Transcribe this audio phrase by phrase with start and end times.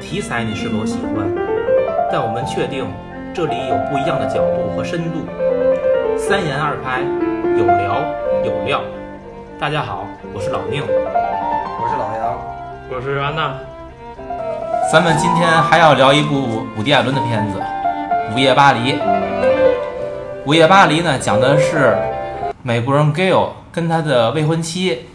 [0.00, 1.26] 题材你是否喜欢，
[2.10, 2.86] 但我们确定
[3.34, 5.20] 这里有不一样的角度和深度。
[6.16, 7.00] 三言二拍，
[7.56, 8.04] 有聊
[8.44, 8.80] 有料。
[9.58, 12.38] 大家好，我是老宁，我是老杨，
[12.90, 13.54] 我是安娜。
[14.92, 17.58] 咱们今天还要聊一部伍迪·艾伦的片子
[18.34, 18.92] 《午夜巴黎》。
[20.44, 21.96] 《午夜巴黎》呢，讲的是
[22.62, 25.06] 美国人 Gail 跟他的未婚妻，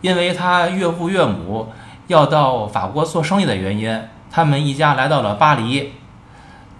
[0.00, 1.68] 因为他岳父岳母
[2.08, 4.00] 要到法国做生意的原因，
[4.32, 5.92] 他们一家来到了巴黎。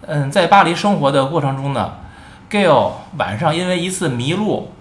[0.07, 1.93] 嗯，在巴黎生活的过程中呢
[2.51, 4.73] ，Gail 晚上因为一次迷路，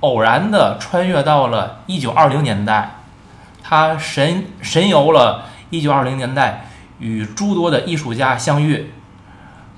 [0.00, 2.98] 偶然的穿越到了1920年代，
[3.62, 6.66] 他神神游了1920年代。
[7.00, 8.92] 与诸多的艺术家相遇，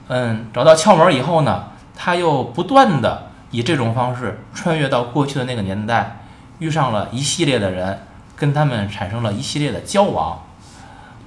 [0.08, 1.64] 嗯，找到窍门以后呢，
[1.94, 6.22] 他又不断的以这种方式穿越到过去的那个年代，
[6.60, 10.42] 遇上了一系列的人，跟他们产生了一系列的交往，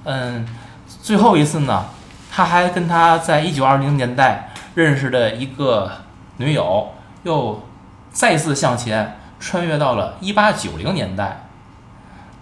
[0.02, 0.44] 嗯，
[1.04, 1.84] 最后一次呢，
[2.32, 5.92] 他还跟他在一九二零年代认识的一个
[6.38, 7.62] 女友，又
[8.10, 11.42] 再次向前穿越到了一八九零年代，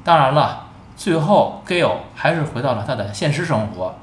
[0.05, 0.69] 当然了。
[0.97, 3.97] 最后，Gail 还是回到了他的现实生活。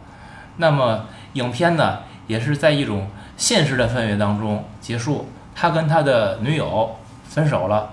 [0.58, 5.30] 那么，影片呢，也是在一种现实的氛围当中结束。
[5.56, 7.92] 他跟他的女友分手了，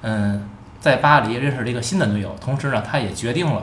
[0.00, 0.48] 嗯，
[0.80, 2.34] 在巴黎认识了一个新的女友。
[2.40, 3.62] 同时呢，他也决定了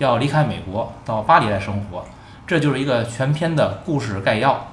[0.00, 2.04] 要离开美国，到巴黎来生活。
[2.46, 4.66] 这就是一个全片的故事概要。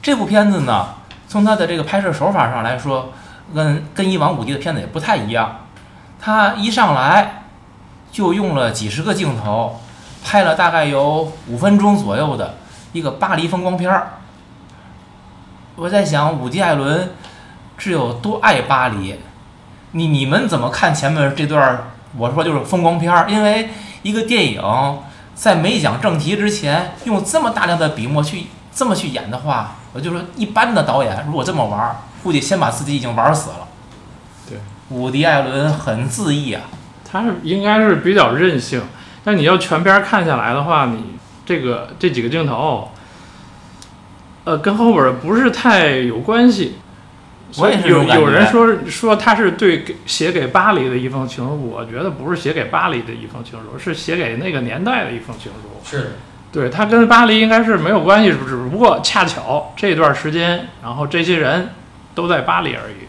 [0.00, 0.94] 这部片子呢，
[1.28, 3.10] 从它的这个拍摄手法上来说，
[3.54, 5.66] 跟跟以往伍迪的片子也不太一样。
[6.20, 7.42] 他一上来。
[8.12, 9.78] 就用了几十个镜头，
[10.24, 12.54] 拍了大概有五分钟左右的
[12.92, 14.12] 一个巴黎风光片儿。
[15.74, 17.10] 我在想，伍迪·艾伦
[17.76, 19.20] 是有多爱巴黎？
[19.90, 21.78] 你你们怎么看前面这段？
[22.16, 23.68] 我说就是风光片儿，因为
[24.02, 24.62] 一个电影
[25.34, 33.68] 在没讲正题之前，用这么大量的笔墨去这么去演的话，我就说一般的导演如果这么玩，估计先把自己已经玩死了。
[34.48, 34.58] 对，
[34.90, 36.62] 伍迪·艾伦很恣意啊。
[37.08, 38.82] 他是应该是比较任性，
[39.24, 42.90] 但你要全片看下来的话，你这个这几个镜头，
[44.44, 46.78] 呃，跟后边不是太有关系。
[47.58, 55.88] 我也是有有人说说他是对写给巴黎的一封情书，我觉得不是写给巴黎的一封情书，是写给那个年代的一封情书。
[55.88, 56.12] 是，
[56.52, 61.70] 对他跟巴黎应该是没有关系，只不过恰巧这段时间，然后这些人
[62.14, 63.06] 都在巴黎而已。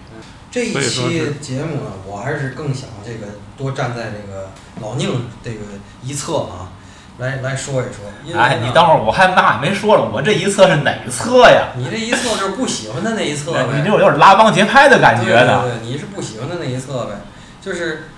[0.50, 5.60] 这一期节目呢，我还是更想这个多站在这个老宁这个
[6.04, 6.72] 一侧啊，
[7.20, 8.40] 来来说一说。
[8.40, 11.70] 哎，你等会儿，我还那没说了，我这一侧是哪侧呀？
[11.78, 13.66] 你这一侧就是不喜欢的那一侧呗。
[13.76, 15.64] 你这有点拉帮结派的感觉呢。
[15.64, 17.22] 对对对，你是不喜欢的那一侧呗。
[17.62, 18.10] 就是，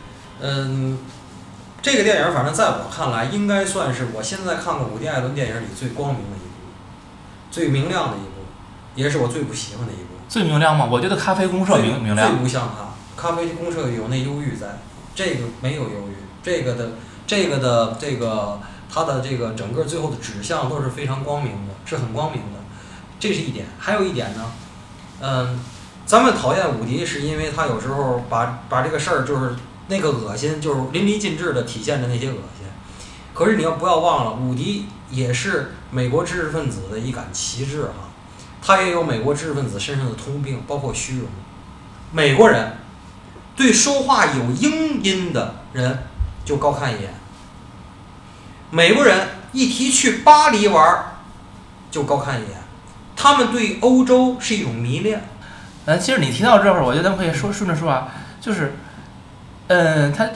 [0.41, 0.99] 嗯，
[1.81, 6.71] 这个电影反正在我看来，应该算是我现在看过伍迪·艾伦电影里最光明的一部，
[7.51, 8.45] 最明亮的一部，
[8.95, 10.15] 也是我最不喜欢的一部。
[10.27, 10.87] 最明亮吗？
[10.91, 12.29] 我觉得咖啡公社明明亮。
[12.29, 14.79] 最不像他，咖啡公社有那忧郁在，
[15.15, 16.91] 这个没有忧郁，这个的
[17.25, 18.59] 这个的这个
[18.91, 22.59] 他的这个整个最后的指向都是非常光明的，是很光明的，
[23.19, 23.67] 这是一点。
[23.77, 24.51] 还有一点呢，
[25.21, 25.59] 嗯，
[26.05, 29.55] 咱们讨厌伍迪是因为他有时候把把这个事儿就是
[29.87, 32.65] 那个恶心，就是淋漓尽致的体现着那些恶心。
[33.33, 38.09] 可是你要不要忘了，伍迪也是美国知识分子的一杆旗帜哈。
[38.61, 41.27] 他也有美国知识分子身上的通病，包括虚荣。
[42.11, 42.73] 美国人
[43.55, 45.99] 对说话有英音的人
[46.43, 47.13] 就高看一眼。
[48.71, 51.17] 美国人一提去巴黎玩
[51.89, 52.51] 就高看一眼。
[53.15, 55.23] 他们对欧洲是一种迷恋。
[55.85, 58.09] 嗯，其实你提到这会儿，我觉得咱们可以说顺着说啊，
[58.39, 58.75] 就是，
[59.67, 60.29] 嗯，他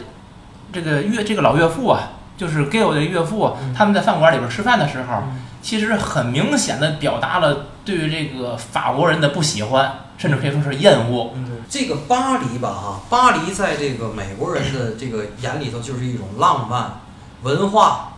[0.72, 5.24] 这个岳这个老岳父啊，就是 Gail 的岳父，他们在饭馆里边吃饭的时候。
[5.62, 11.34] 其实很明显的表达了对于这个法国人的不喜欢，甚至可以说是厌恶。
[11.70, 17.00] 这个巴黎吧，哈，巴黎在这个美国人的这个眼里头就是一种浪漫
[17.44, 18.13] 文化，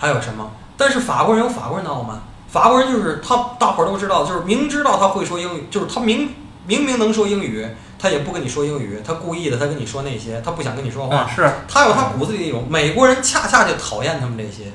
[0.00, 0.50] 还有什么？
[0.78, 2.18] 但是法国人有法国人的傲慢，
[2.48, 6.30] 法国人就是他，大伙儿都知道，就是明知道他会说英语，就是他明
[6.66, 7.68] 明明能说英语，
[7.98, 11.28] 他也不跟你说英语，他故意的，他跟你说那些，他不想跟你说话。
[11.28, 14.72] 是，他有他骨子里那种美国人，恰恰就讨厌他们这些。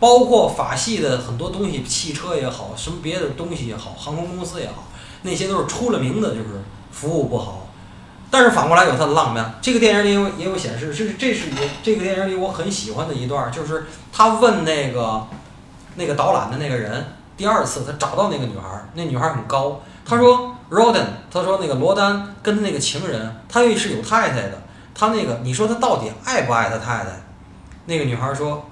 [0.00, 4.88] 包括法系的很多东西，汽车也好，什么别的东西也好，航空公司也好，
[5.20, 7.61] 那些都是出了名的，就是服务不好。
[8.32, 9.54] 但是反过来有它的浪漫。
[9.60, 15.26] 这个电影里也有也有显示，这是这是一这个电影里我很喜欢的一段，就是他问那个
[15.96, 17.04] 那个导览的那个人，
[17.36, 24.62] 第二次他找到那个女孩，那女孩很高，他说 Roden，他说那个罗丹跟那个情人，他也是有太太的，
[24.94, 27.22] 他那个你说他到底爱不爱他太太？
[27.84, 28.66] 那个女孩说。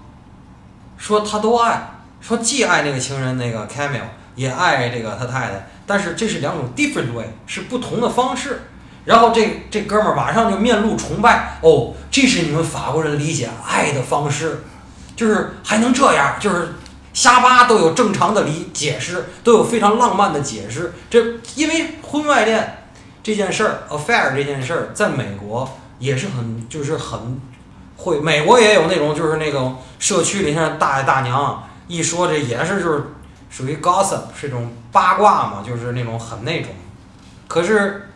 [1.03, 4.03] 说他都爱，说既爱那个情人那个 Camille，
[4.35, 8.65] 也爱这个他太太，但是这是两种 different way，是不同的方式。
[9.05, 14.63] 然后这这哥们儿马上就面露崇拜，哦，这是你们法国人理解爱的方式，
[15.17, 16.75] 就是还能这样，就是
[17.15, 20.93] 瞎扒都有正常的理解释，都有非常浪漫的解释。
[21.09, 21.19] 这
[21.57, 22.85] 因为婚外恋
[23.23, 27.41] 这件事儿，affair 这件事儿，在美国也是很就是很
[27.97, 33.05] 会，美国也有那种就是那种社区里像大爷大娘一说这也是就是
[33.49, 36.71] 属于 gossip 是一种八卦嘛，就是那种很那种，
[37.49, 38.07] 可是。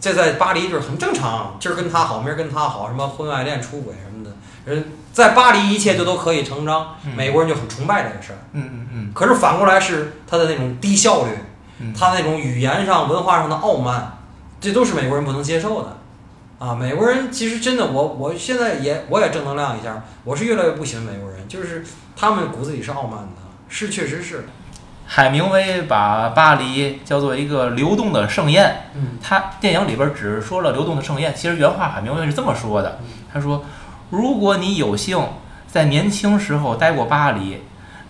[0.00, 6.96] 这在巴黎就是很正常，今儿跟他好，明儿跟他好，什么婚外恋、出轨什么的，人在巴黎一切就都可以成章。
[7.04, 8.38] 嗯美国人就很崇拜这个事儿。
[8.52, 11.30] 嗯嗯嗯可是反过来是他的那种低效率，
[11.80, 14.18] 嗯，他那种语言上、文化上的傲慢，
[14.60, 15.98] 这都是美国人不能接受的。
[16.58, 21.84] 啊，美国人其实真的，我我现在也我也正能量一下，我是越来越不喜欢美国人，就是
[22.16, 24.46] 他们骨子里是傲慢的，是确实是。
[25.12, 28.84] 海明威把巴黎叫做一个流动的盛宴。
[28.94, 33.64] 嗯他电影里边只说了流动的盛宴，其实原话海明威是这么说的嗯：他说，
[34.10, 35.20] 如果你有幸
[35.66, 37.60] 在年轻时候待过巴黎，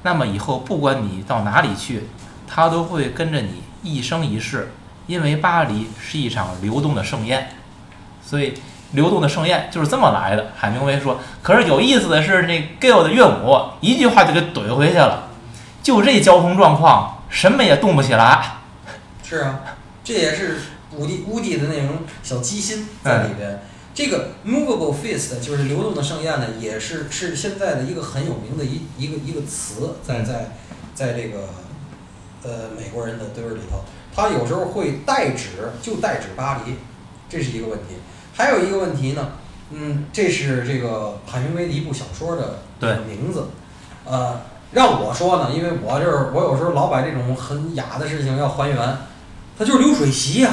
[0.02, 2.06] 那么以后不管你到哪里去，
[2.46, 4.70] 他都会跟着你一生一世，
[5.06, 7.48] 因为巴黎是一场流动的盛宴。
[8.22, 8.52] 所以，
[8.92, 10.48] 流动的盛宴就是这么来的。
[10.54, 11.18] 海明威说。
[11.42, 15.29] 可是有意思的是，那 Gail 的岳母一句话就给怼回去了，
[15.82, 18.58] 就这交通状况，什么也动不起来。
[19.22, 19.60] 是啊，
[20.02, 20.58] 这也是
[20.96, 23.62] 乌迪乌迪的那种小机心在里边。
[23.92, 30.52] 这个 movable feast 就是流动的盛宴呢，也是是现在的一个很有名的一一个一个词，在在
[30.94, 31.48] 在这个
[32.42, 33.84] 呃美国人的堆儿里头，
[34.14, 36.76] 它有时候会代指就代指巴黎，
[37.28, 37.96] 这是一个问题。
[38.34, 39.32] 还有一个问题呢，
[39.70, 43.48] 嗯，这是这个海明威的一部小说的对名字，
[44.04, 44.40] 呃，
[44.72, 48.78] 让我说呢，因为我就是我有时候老把这种很雅的事情要还原，
[49.58, 50.50] 它就是流水席呀、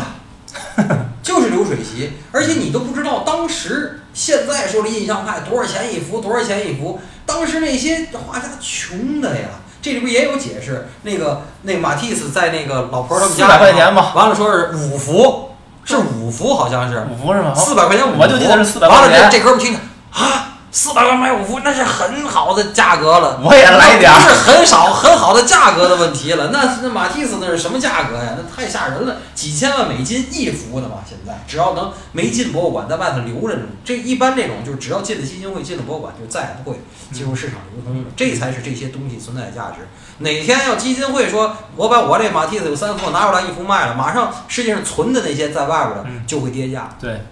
[1.21, 9.47] 就是流水席，而且你都不知道当时现在说的印象派多少钱一幅，多少钱一幅，当时那些画家穷的呀。
[9.79, 14.11] 这里边也有解释，那个那个马蒂斯在那个老婆儿他们家400块钱吧。
[14.15, 15.51] 完了说是五幅，
[15.85, 17.53] 是五幅好像是，五幅是吗？
[17.53, 19.29] 四百块钱五幅，我就记得是400完了块钱。
[19.31, 19.79] 这这哥们儿听着
[20.11, 23.41] 啊，四百块买五幅，那是很好的价格了。
[23.43, 26.51] 我也来点儿不是很少很好的价格的问题了。
[26.53, 28.37] 那那马蒂斯那是什么价格呀？
[28.37, 30.97] 那太吓人了，几千万美金一幅的嘛。
[31.03, 33.63] 现在只要能没进博物馆，在外头留着呢。
[33.83, 36.79] 这一般这种就是只要进了基金会，进了博物馆，就再也不会
[37.11, 38.09] 进入市场流通了。
[38.15, 39.87] 这才是这些东西存在的价值。
[40.19, 46.87] 哪天要基金会说，我把我这马蒂斯有三幅拿出来一幅卖了，马上世界上存的那些在外边的嗯就会跌价。
[47.01, 47.23] 对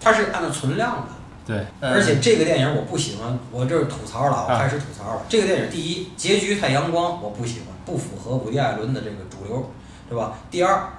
[0.00, 1.17] 它是按照存量的。
[1.48, 5.22] 对，嗯而且这个电影我不喜欢，我这是吐槽了，我啊开始吐槽了。
[5.30, 9.72] 这个电影第一结局太阳光，我不喜欢，不符合伍迪·艾伦的这个主流，
[10.10, 10.34] 对吧？
[10.50, 10.90] 第二，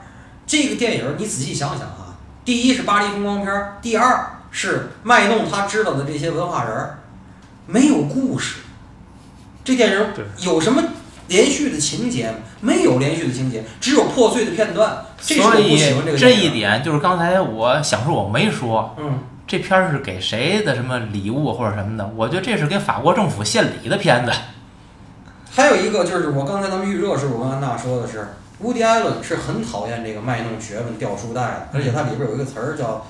[0.48, 7.00] 这个电影你仔细想想啊，第一是巴黎风光片儿，第二是卖弄他知道的这些文化人儿，
[7.68, 8.62] 没有故事。
[9.64, 10.08] 这电影
[10.40, 10.82] 有什么
[11.28, 12.38] 连续的情节吗？
[12.60, 15.06] 没有连续的情节，只有破碎的片段。
[15.22, 22.08] 这是我所以不喜欢这个这电影一点就是刚才我想说我没说，嗯，这片儿是给谁的什么礼物或者什么的？
[22.16, 24.32] 我觉得这是给法国政府献礼的片子。
[25.52, 28.28] 还有一个就是我刚才咱们预热时候，我跟安娜说的是，
[28.60, 33.08] 乌迪·艾伦是很讨厌这个卖弄学问、掉书袋的，而且它里边有一个词儿叫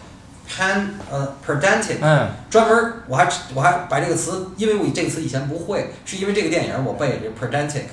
[0.49, 7.83] pan 呃 pedantic，嗯，专门儿我还我还把这个词，因为我这个词以前不会，是因为这个电影我背这 pedantic。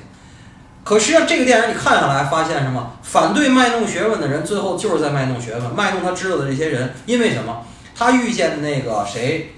[0.85, 2.93] 可实际上这个电影你看下来发现什么？
[3.03, 6.95] 反对卖弄学问的人，最后就是在卖弄学问，卖弄他知道的这些人。
[7.07, 7.63] 因为什么？
[7.97, 9.53] 他遇见那个谁，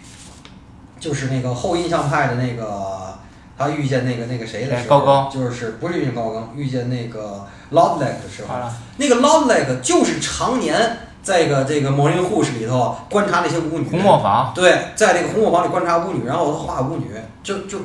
[1.01, 3.19] 就是那个后印象派的那个，
[3.59, 8.55] 他遇见那个那个谁的时候，就是不是遇见高更，遇见那个 Lodlek 的时候。
[8.97, 17.11] 那个 Lodlek 就是常年在一个这个某人护士里头观察那些舞女，红磨坊，对，在这个红磨坊里观察舞女，然后他画舞女，
[17.43, 17.79] 就就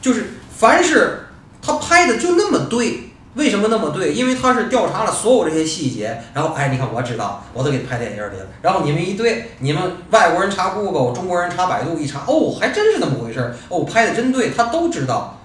[0.00, 1.26] 就是凡是
[1.60, 3.05] 他拍的就那么对，
[3.36, 4.12] 为什么那么对？
[4.12, 8.46] 因为他是调查了所有这些细节，然后哎，你看我知道，我都给你拍电影里了。
[8.62, 15.38] 然后你们一对，你们外国人查 Google，中国人查百度，一查哦，还真是那么回事儿，哦，拍的真对，他都知道。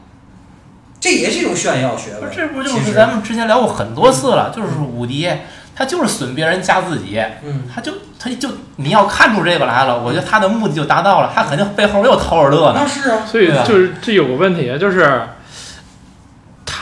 [1.02, 2.30] 这也是一种炫耀学问。
[2.32, 4.54] 这不就是咱们之前聊过很多次了？
[4.56, 5.28] 就是伍迪，
[5.76, 12.82] 他就是损别人加自己，嗯，他就他就你要看出这个来了，我觉得他的目的就达到了，他肯定背后又偷着乐呢。
[12.82, 15.24] 那是啊，所以对啊就是这有个问题，就是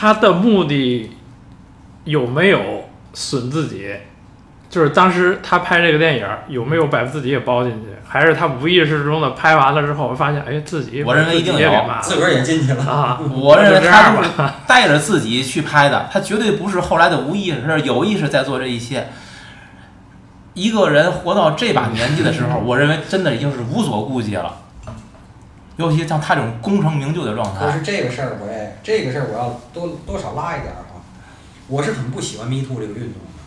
[0.00, 1.14] 他的目的
[2.04, 3.94] 有没有损自己？
[4.70, 12.82] 就是当时他拍这个电影有没有把自己也包进去，还是他无意识中的拍完了之后发现，哎，自己我认为一定有自个儿也进去了。
[12.82, 19.06] 啊， 我认为就这样他是带着自己去拍的，他绝对不是后来的无意识，是有意识在做这一切。
[20.54, 24.56] 一个人活到这把年纪的时候，我认为真的已经是无所顾忌了。
[25.76, 31.00] 尤其像他这种功成名就的状态，可是这个事儿，我也这个事儿我要多多少拉一点儿哈。
[31.68, 33.40] 我是很不喜欢 Me Too 这个运动的，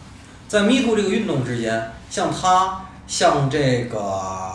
[0.48, 4.54] 在 Me Too 这个运动之间，像他，像这个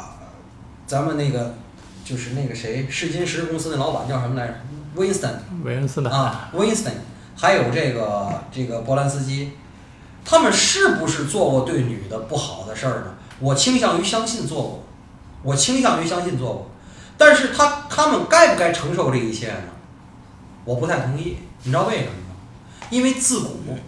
[0.87, 1.55] 咱们那个
[2.05, 4.55] 就是那个谁，试金石公司那老板叫什么来着
[4.97, 6.93] ？Winston 韦恩斯坦，啊，Winston，
[7.37, 9.53] 还有这个这个波兰斯基，
[10.25, 13.15] 他们是不是做过对女的不好的事儿呢？
[13.41, 14.85] 我倾向于相信做过，
[15.43, 16.71] 我倾向于相信做过，
[17.19, 19.63] 但是他他们该不该承受这一切呢？
[20.69, 22.37] 我不太同意，你知道为什么吗？
[22.91, 23.79] 因为自古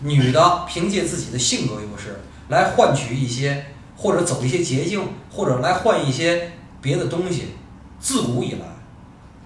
[0.00, 3.64] 女的凭借自己的性格优势来换取一些
[3.96, 6.52] 或者走一些捷径，或者来换一些
[6.82, 7.54] 别的东西，
[7.98, 8.66] 自古以来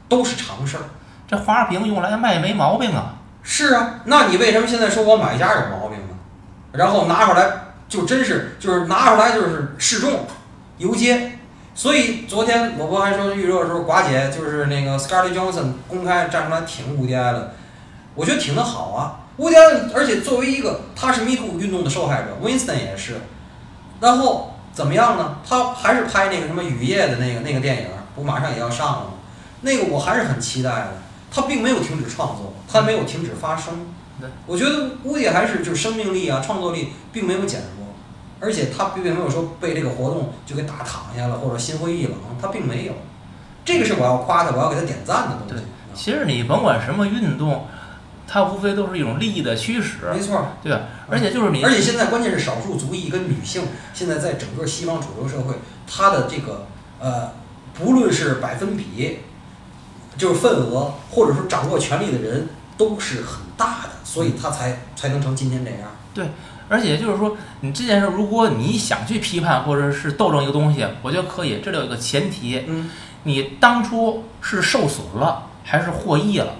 [0.09, 0.83] 都是常事儿。
[1.29, 3.21] 这花瓶用来卖没毛病啊。
[3.45, 6.15] 是啊，那你为什么现在说我买家有毛病呢？
[6.73, 7.53] 然后拿出来
[7.89, 10.27] 就真是就是拿出来就是示众
[10.79, 11.39] 游街，
[11.75, 17.55] 所以昨天我不还说预热的时候，寡姐就是那个 Scarlett Johansson 公开站出来挺乌迪埃的，
[18.14, 19.21] 我觉得挺的好啊。
[19.38, 19.62] 乌迪埃，
[19.95, 23.21] 而且作为一个他是 Me Too 运动的受害者，Winston 也是，
[24.00, 25.38] 然后怎么样呢？
[25.49, 29.11] 他还是拍那个什么雨夜的那个那个电影，不马上也要上了吗？
[29.62, 30.88] 那个我还是很期待的。
[31.35, 33.87] 他并没有停止创作，他没有停止发声
[34.21, 34.29] 对。
[34.45, 37.82] 我觉得乌迪还是就是生命力啊，创作力并没有减弱，
[38.43, 42.93] 而且他并没有说被这个活动就给打躺下了或者心灰意冷，他并没有。
[43.65, 45.63] 这个是我要夸他，我要给他点赞的东西。
[45.95, 47.67] 其实你甭管什么运动，
[48.27, 50.45] 它无非都是一种利益的驱使，没错。
[50.61, 50.81] 对吧？
[51.09, 53.63] 而且就是你，而且现在关键是少数族裔跟女性，
[53.95, 55.55] 现在在整个西方主流社会，
[55.87, 56.67] 它的这个
[56.99, 57.31] 呃，
[57.75, 59.21] 不论是百分比，
[60.17, 65.91] 就是份额，或者说掌握权力的人，都是很大的，所以他才才能成今天这样。
[66.69, 71.61] 而且就是说，你这件事，如果你想去批判或者是斗争一个东西，我觉得可以。
[71.64, 72.90] 这里有一个前提，嗯，
[73.25, 76.54] 你当初是受损了还是获益了？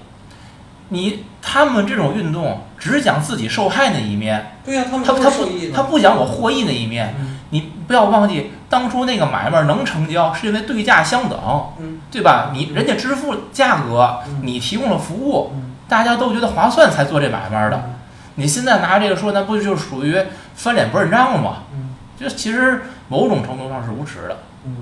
[0.89, 5.49] 你他们这种运动只讲自己受害那一面，对呀、他们他他不。
[5.75, 7.15] 他不讲我获益那一面。
[7.19, 11.39] 嗯你不要忘记，当初那个买卖能成交，是因为对价相等，
[11.79, 12.51] 嗯对吧？
[12.55, 17.91] 你人家支付价格，嗯你提供了服务，嗯大家都觉得划算才做这买卖的。
[18.37, 20.21] 你现在拿这个说，那不就属于
[20.55, 21.65] 翻脸不认账了吗？
[21.75, 24.39] 嗯就其实某种程度上是无耻的。
[24.65, 24.77] 嗯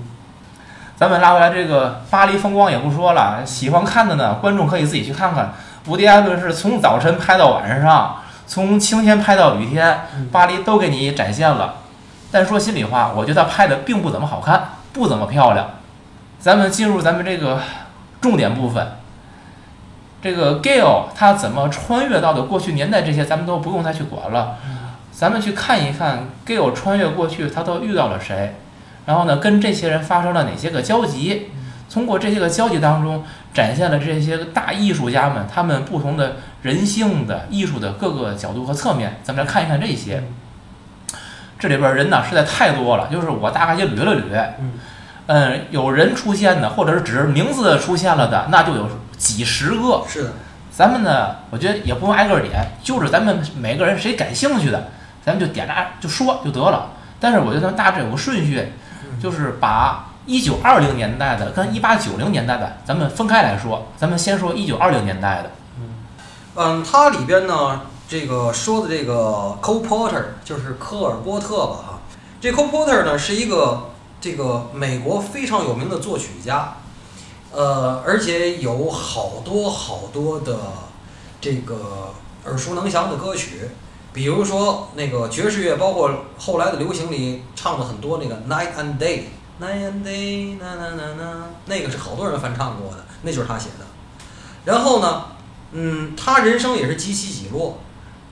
[0.95, 5.53] 咱们拉回来这个巴黎风光也不说了，喜欢看的呢，观众可以自己去看看。
[5.87, 11.75] 伍迪·艾伦是从早晨拍到晚上，从晴天拍到雨天，嗯巴黎都给你展现了。
[12.31, 15.67] 但说心里话，我觉得他拍的并不怎么好看，不怎么漂亮。
[16.39, 17.59] 咱们进入咱们这个
[18.21, 18.87] 重点部分，
[20.21, 24.57] 这个 Gale 他怎么穿越到的过去年代，这些咱们都不用再去管了。
[25.11, 28.55] 咱们去看一看 Gale 穿越过去，他都遇到了谁，
[29.05, 31.49] 然后呢，跟这些人发生了哪些个交集？
[31.91, 33.23] 通过这些个交集当中，
[33.53, 39.19] 展现了这些个大艺术家们他们不同的人性的艺术的各个角度和侧面。
[39.23, 40.23] 咱们来看一看这些。
[41.59, 44.21] 这里边人呢实在太多了，就是我大概就捋了捋。
[44.59, 44.71] 嗯
[45.27, 48.87] 嗯，有人出现的，或者是只是名字出现了的，那就有
[49.21, 50.03] 几十个。
[50.07, 50.33] 是的，
[50.71, 54.89] 咱们呢，我觉得也不用挨个儿点，就是咱们每个人谁感兴趣的，
[55.23, 56.89] 咱们就点着就说就得了。
[57.19, 58.73] 但是我觉得咱们大致有个顺序，
[59.21, 63.85] 就是把一九二零年代的跟一八九零年代的咱们分开来说。
[63.95, 65.51] 咱们先说一九二零年代的，
[66.55, 71.99] 嗯，它里边呢，这个说的这个 Cole Porter 就是科尔波特吧哈，
[72.41, 76.75] 这 Cole Porter 呢是一个这个美国非常有名的作曲家，
[77.51, 80.57] 呃，而且有好多好多的
[81.39, 82.13] 这个
[82.45, 83.69] 耳熟能详的歌曲，
[84.13, 91.33] 比如说那个爵士乐，包括后来的流行里唱了很多那个 Night and Day，Night and Day，na na na na，
[91.65, 93.85] 那个是好多人翻唱过的，那就是他写的。
[94.63, 95.23] 然后呢，
[95.71, 97.79] 嗯，他人生也是几起几落，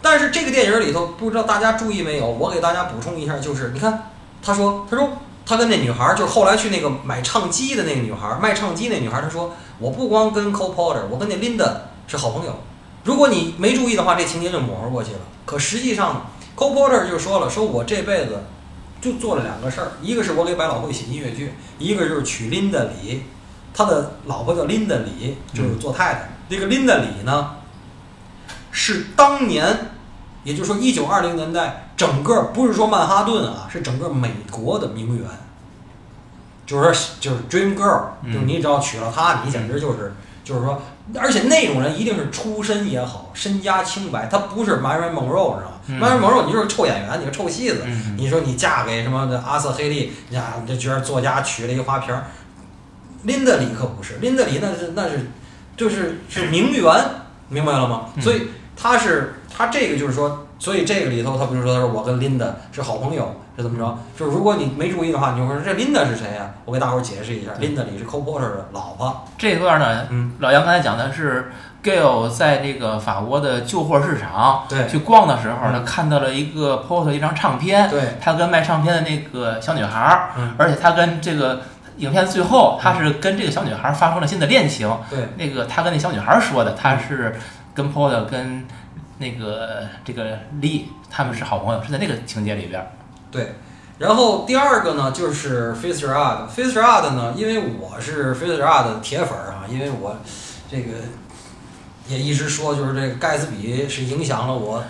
[0.02, 2.26] 但是这个电影里头，不知道大家注意没有？
[2.26, 4.12] 我给大家补充一下，就是你看，
[4.42, 5.10] 他说，他说
[5.50, 11.72] 他跟那女孩，就是后来去那个买唱机的那个女孩，卖唱机那女孩，她说，我不光跟 Cole Porter，我跟那 Linda
[12.06, 12.56] 是好朋友。
[13.04, 15.20] 如果你没注意的话，这情节就模糊过去了。
[15.48, 18.44] 可实际上，Cole Porter 就说了，说我这辈子
[19.02, 23.24] 就做了两个事儿，一个是我给百老汇写音乐剧，一个就是娶 Linda 李，
[23.74, 26.30] 他的老婆叫 Linda 李，就是做太太。
[26.48, 27.56] 这个 Linda 李呢，
[28.70, 29.94] 是当年
[30.44, 35.26] 也就是说，一九二零年代整个不是说曼哈顿啊，是整个美国的名媛，
[36.66, 40.82] 就是说就是 Dream Girl，嗯就是你只要娶了她，你简直就是就是说，
[41.20, 52.26] 而且那种人一定是出身也好，身家清白，他不是 Marilyn Monroe，知道吗嗯？Marilyn Monroe 你就是臭演员，你个臭戏子，嗯你说你嫁给什么阿瑟黑利，你呀，这觉得作家娶了一个花瓶儿。
[53.24, 55.30] 林德里可不是，林德里那是那是
[55.76, 57.06] 就是是名媛，
[57.50, 58.06] 明白了吗？
[58.16, 63.98] 嗯所以他是他这个就是说，所以这个里头他不是说他说我跟 Linda 是好朋友是怎么着？
[64.18, 69.26] 就是如果你没注意的话，你就会说这 Linda 是谁呀、我给大伙儿解释一下，，Linda 里是 Cole Porter 的老婆。
[69.38, 71.52] 这段呢，嗯，老杨刚才讲的是
[71.84, 81.64] Gail 在这个法国的旧货市场对去逛的时候呢，嗯看到了一个 Porter 一张唱片，对，他跟卖唱片的那个小女孩儿，嗯而且他跟这个
[81.98, 84.90] 影片最后，他是跟这个小女孩儿发生了新的恋情。
[85.10, 87.36] 对，那个他跟那小女孩儿说的，他是
[87.74, 88.66] 跟 Porter 跟
[89.20, 92.92] 那个这个 Lee 他们是好朋友，是在那个情节里边。
[93.30, 93.54] 对，
[94.00, 96.50] 然后第二个呢，就是 Fitzgerald。
[96.50, 100.18] Fitzgerald 呢，因为我是 Fitzgerald 的铁粉啊，因为我
[100.72, 100.94] 这个
[102.08, 104.84] 也一直说，就是这个盖茨比是影响了我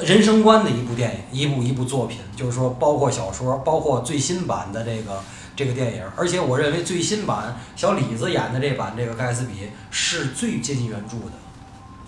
[0.00, 5.20] 人生观的一部电影，一部一部作品，就是说包括小说，包括最新版的这个
[5.54, 11.32] 这个电影，而且我认为最新版小李子演的这版这个盖茨比是最接近原著的，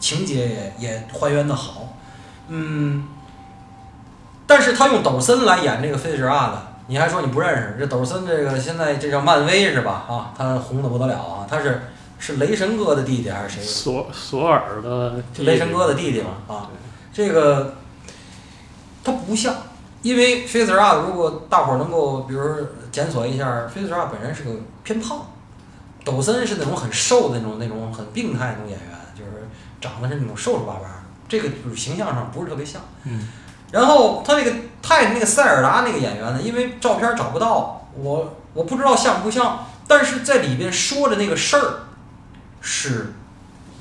[0.00, 1.94] 情节也也还原的好，
[2.48, 3.08] 嗯。
[4.46, 7.76] 但是他用抖森来演这个菲什阿的，你还说你不认识？
[7.80, 10.04] 这抖森这个现在这叫漫威是吧？
[10.08, 11.46] 啊，他红的不得了啊！
[11.50, 11.82] 他是
[12.18, 13.64] 是雷神哥的弟弟还是谁？
[13.64, 16.70] 索索尔的就雷神哥的弟弟嘛啊，
[17.12, 17.74] 这个
[19.02, 19.52] 他不像，
[20.02, 22.40] 因为菲斯拉如果大伙儿能够，比如
[22.92, 24.50] 检索一下，菲斯拉本人是个
[24.84, 25.26] 偏胖，
[26.04, 29.05] 抖森是那种很瘦的那种那种很病态那种演员，就是
[29.86, 32.82] 长得是那种瘦瘦巴巴，这个就是形象上不是特别像。
[33.04, 33.28] 嗯，
[33.70, 41.74] 然后他那个泰那个塞尔达那个演员呢，因为照片找不到，我我不知道像不像，但是在里边说的那个事儿
[42.60, 43.12] 是，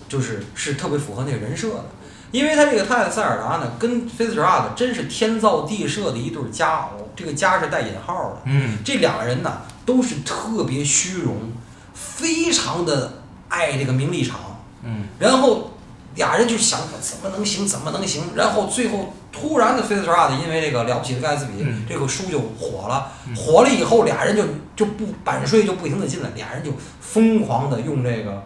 [0.07, 1.85] 就是是特别符合那个人设的，
[2.31, 11.51] 因为他这个泰塞尔达呢，跟菲茨拉的真是天造地设的一对佳偶，这个家是带引号的，嗯，这两个人呢都是特别虚荣，
[11.93, 14.39] 非常的爱这个名利场，
[14.83, 15.71] 嗯，然后
[16.15, 24.43] 俩人就想怎么能行怎么能行，然后最后突然的 e r a l d 因为这个了不起的盖茨比、嗯这个书就火了，嗯火了以后俩人就
[24.75, 28.43] 就不版税就不停的进来，俩人就疯狂的用这个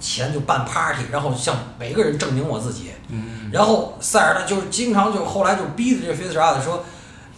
[0.00, 6.84] 钱就办 party，然后向每个人证明我自己，嗯，然后塞尔达就是经常就后来就逼着这 e r a l d 说，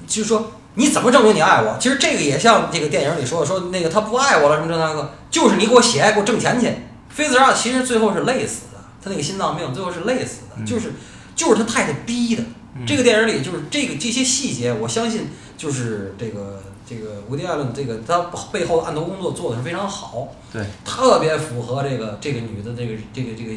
[0.06, 1.76] 就说你怎么证明你爱我？
[1.78, 6.66] 其实这个也像这个电影里说的，说那个他不爱我了什么这那个，就是你给我写爱给我挣钱去。
[6.66, 8.73] e r a l d 其实最后是累死的，
[9.04, 10.94] 他那个心脏病最后是累死的，嗯就是
[11.36, 12.42] 就是他太太逼的。
[12.76, 18.18] 嗯这个电影里就是这个这些细节，我相信就是这个这个伍迪·艾伦这个他
[18.50, 23.52] 背后的案头工作做的是非常好，对，特别符合这个这个女的这个这个这个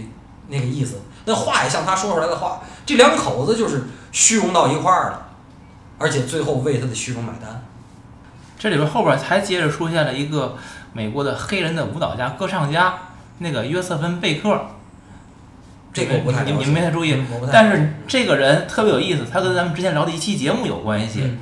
[0.49, 1.01] 那个意思。
[1.25, 5.29] 那话也像他说出来的话，这两口子就是虚荣到一块儿了，
[5.97, 7.65] 而且最后为他的虚荣买单。
[8.60, 10.55] 这里边后边还接着出现了一个
[10.93, 12.95] 美国的黑人的舞蹈家、歌唱家，
[13.39, 14.62] 那个约瑟芬·贝克。
[15.97, 21.21] 这个我不太你你们没太注意但是这个人特别有意思，他跟咱们之前聊的一期节目有关系。
[21.23, 21.38] 嗯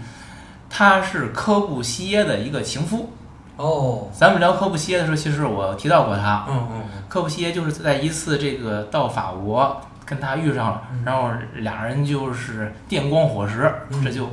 [0.67, 3.09] 他是科布西耶的一个情夫。
[3.55, 6.45] 哦，咱们聊科布西耶的时候，其实我提到过他。
[6.49, 14.27] 嗯嗯科布西耶就是在一次这个到法国跟他遇上了，嗯然后俩人就是电光火石，嗯这就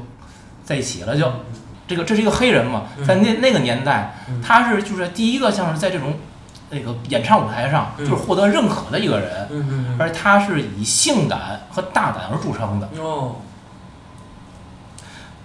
[0.64, 1.30] 在一起了就。
[1.86, 6.14] 这个这是一个黑人嘛，嗯在那那个年代，嗯他是就是第一个像是在这种
[6.72, 12.88] 那个演唱舞台上嗯就是获得认可的一个人，而他是以性感和大胆而著称的。
[12.94, 13.36] 嗯哦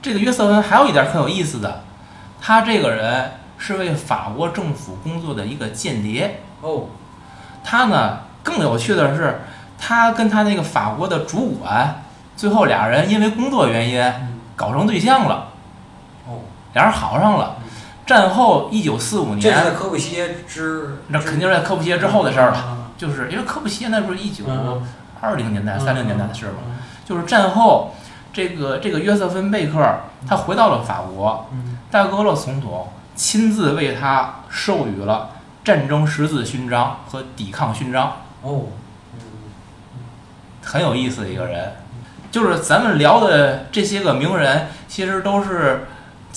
[0.02, 1.82] 这个约瑟芬还有一点很有意思的，
[2.40, 6.42] 他这个人是为法国政府工作的一个间谍。
[6.62, 6.86] 哦
[7.64, 9.42] 他呢更有趣的是，
[9.78, 12.04] 他跟他那个法国的主管，
[12.38, 15.50] 最后俩人因为工作原因嗯搞成对象了，
[16.26, 16.40] 哦，
[16.74, 17.58] 俩人好上了。
[18.08, 22.78] 战后一九四五年这是在年，科布西耶之那肯定是在科布西耶之后的事儿了，了。
[22.98, 24.82] 就是因为科布西耶那不是一九嗯
[25.22, 26.74] 二零年代、三零年代的事儿嘛，嗯
[27.06, 27.94] 就是战后。
[28.34, 29.84] 这个这个约瑟芬贝克，
[30.30, 35.32] 他回到了法国，嗯戴高乐总统亲自为他授予了
[35.64, 38.18] 战争十字勋章和抵抗勋章。
[38.44, 38.66] 哦，
[40.64, 41.78] 很有意思的一个人。
[42.30, 45.88] 就是咱们聊的这些个名人，其实都是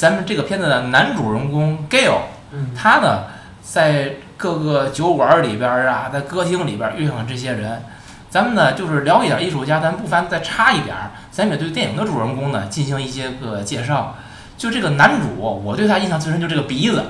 [0.00, 2.20] 咱们这个片子的男主人公 Gail。
[2.52, 3.24] 嗯他呢，
[3.62, 7.82] 在各个酒馆里边儿啊，在歌厅里边儿遇上这些人，
[8.30, 14.16] 咱们呢就是聊一点艺术家，咱不妨再插一点儿，咱们也对电影的主人公呢进行一些个介绍。
[14.56, 17.04] 就这个男主，我对他印象最深就这个鼻子，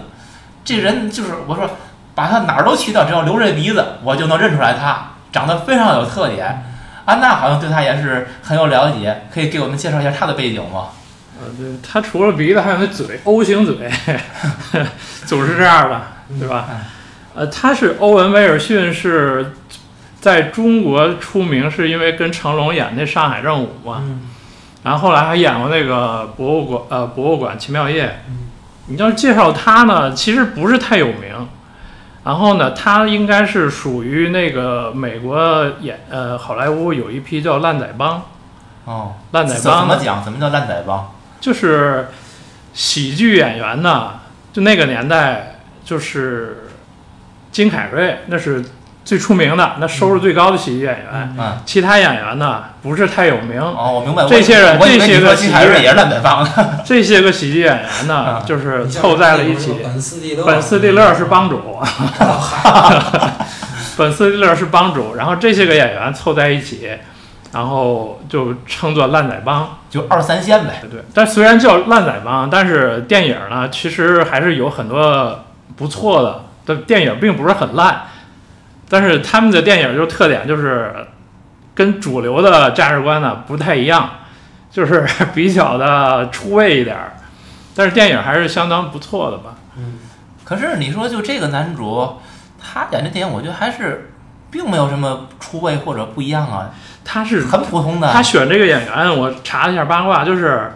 [0.64, 1.70] 这人就是我说
[2.16, 6.64] 把他哪儿都去掉，只要留这鼻子，我就能认出来他，长得非常有特点。
[7.04, 10.88] 安娜好像对他也是很有了解，可以给我们介绍一下他的背景吗？
[11.40, 13.90] 呃，对，他除了鼻子，还有那嘴，O 型嘴，
[15.26, 16.00] 总 是这样的，
[16.38, 16.68] 对吧？
[17.34, 19.52] 呃，他是欧文·威尔逊，是
[20.20, 23.98] 在中国出名，是因为跟成龙演那《上海正午》嘛。
[24.02, 24.20] 嗯
[24.82, 28.20] 然后后来还演过那个博物馆，呃，博物馆奇妙夜。
[28.28, 28.48] 嗯
[28.86, 31.48] 你要是介绍他呢，其实不是太有名。
[32.24, 35.38] 然后呢，他应该是属于那个美国
[35.80, 38.22] 演，呃，好莱坞有一批叫烂仔帮，
[38.86, 40.24] 哦，烂仔帮怎么讲？
[40.24, 41.10] 什么叫烂仔帮？
[41.40, 42.08] 就是
[42.72, 44.20] 喜剧演员呢，
[44.52, 46.68] 就那个年代，就是
[47.50, 48.64] 金凯瑞，那是
[49.04, 51.34] 最出名的，那收入最高的喜剧演员。
[51.38, 53.60] 嗯，其他演员呢，不是太有名。
[53.60, 54.24] 哦，我明白。
[54.28, 56.80] 这些人这些个喜剧金凯瑞也是烂北方的。
[56.86, 59.76] 这些个喜剧演员呢啊，就是凑在了一起。
[59.82, 61.80] 本斯蒂勒，本斯蒂勒是帮主，
[63.96, 66.90] 本斯蒂勒是帮主，然后这些个演员凑在一起，
[67.52, 69.78] 然后就称作烂仔帮。
[69.88, 70.82] 就二三线呗。
[70.90, 75.44] 对，但虽然叫烂仔帮，但是电影呢，其实还是有很多
[75.76, 76.44] 不错的。
[76.66, 78.02] 的电影并不是很烂，
[78.88, 80.94] 但是他们的电影就特点就是
[81.74, 84.08] 跟主流的价值观呢不太一样，
[84.70, 87.14] 就是比较的出位一点儿。
[87.74, 89.54] 但是电影还是相当不错的吧。
[89.78, 89.94] 嗯，
[90.44, 92.18] 可是你说就这个男主，
[92.62, 94.12] 他演的电影，我觉得还是
[94.50, 96.70] 并没有什么出位或者不一样啊，
[97.04, 98.12] 他是很普通的。
[98.12, 100.72] 他选这个演员，我查了一下八卦，就是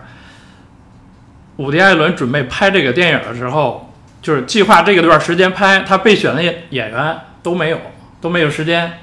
[1.57, 7.79] 伍迪·艾伦准备拍这个电影的时候，就是计划这个段时间拍，他备选的演演员都没有，
[8.21, 9.01] 都没有时间。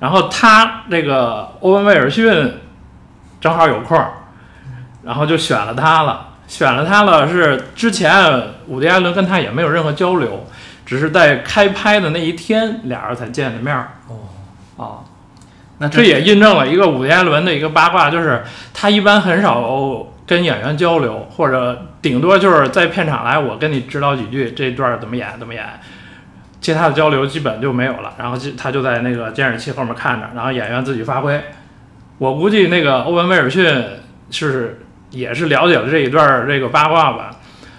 [0.00, 2.54] 然后他这个欧文·威尔逊
[3.40, 4.12] 正好有空儿，
[5.02, 6.28] 然后就选了他了。
[6.46, 8.12] 选了他了，是之前
[8.66, 10.46] 伍迪·艾伦跟他也没有任何交流，
[10.84, 13.92] 只是在开拍的那一天俩人才见的面儿。
[15.78, 25.64] 那这也印证了一个伍迪·艾伦的一个八卦，就是他一般很少跟演员交流，或者顶多就是在片场来，我跟你指导几句，这段儿怎么演怎么演，
[26.60, 28.14] 其他的交流基本就没有了。
[28.18, 31.40] 然后就他就在那个监视器后面看着，然后演员自己发挥。
[32.18, 33.66] 我估计那个欧文·威尔逊
[34.30, 37.32] 是也是了解了这一段儿这个八卦吧，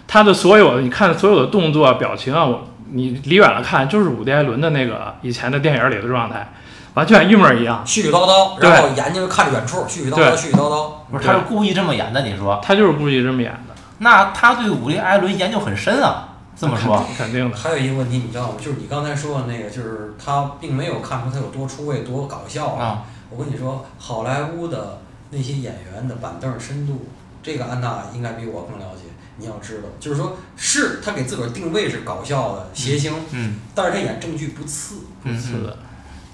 [0.05, 6.47] 他的所有你看所有的动作表情啊，我你离远了看就是伍迪·艾伦的那个以前的电影里的状态，
[6.95, 7.83] 完全一模一样。
[7.85, 10.91] 絮絮叨叨，然后眼睛看着远处，絮絮叨叨，絮絮叨叨。
[11.11, 12.21] 不是他是故意这么演的？
[12.23, 13.75] 你说，他就是故意这么演的。
[13.99, 16.29] 那他对伍迪·艾伦研究很深啊。
[16.57, 17.55] 这么说， 肯定的。
[17.59, 18.53] 还有一个问题，你知道吗？
[18.57, 23.03] 就是你刚才说的那个，就是他并没有看出他有多出位、多搞笑啊。
[23.29, 24.99] 我跟你说，好莱坞的
[25.31, 27.09] 那些演员的板凳深度，
[27.43, 29.01] 这个安娜应该比我更了解。
[29.37, 34.99] 你要知道，就是说，是他给自个儿定位是搞笑的谐星，嗯但是他演正剧不次。
[35.23, 35.77] 嗯嗯，是的，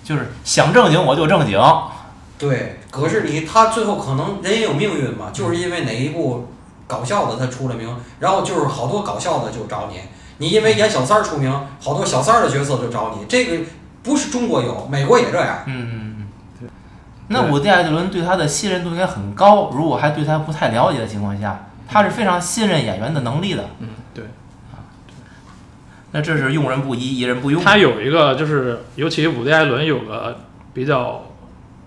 [0.04, 1.60] 就是想正经我就正经。
[2.38, 6.48] 对，可是你他最后可能人也有命运嘛，就是因为哪一部
[6.88, 10.00] 搞笑的他出了名，然后就是好多搞笑的就找你，
[10.40, 13.64] 你因为演小三儿出名，好多小三儿的角色就找你，这个
[14.02, 15.60] 不是中国有，美国也这样。
[15.68, 16.16] 嗯嗯
[16.62, 16.70] 嗯。
[17.28, 19.70] 那伍迪·艾伦对他的信任度应该很高。
[19.72, 23.64] 如果还对他不太了解的情况下，他是非常信任演员的能力的。
[23.80, 24.26] 嗯，对。
[26.12, 27.63] 那这是用人不疑，疑人不用。
[27.63, 30.38] 他有一个就是，尤其伍迪·艾伦有个
[30.74, 31.24] 比较，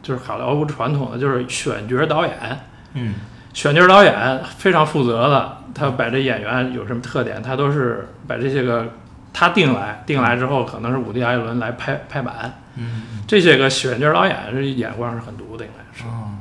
[0.03, 2.35] 就是好莱坞传统的，就是选角导演。
[2.95, 3.15] 嗯
[3.53, 8.89] 选角导演非常负责的，他把这演员有什么特点，他都是把这些个
[9.33, 12.61] 他定来，定来之后可能是伍迪·艾伦来拍拍板。
[12.77, 16.05] 嗯这些个选角导演是眼光是很毒的，应该是。
[16.09, 16.35] 哦，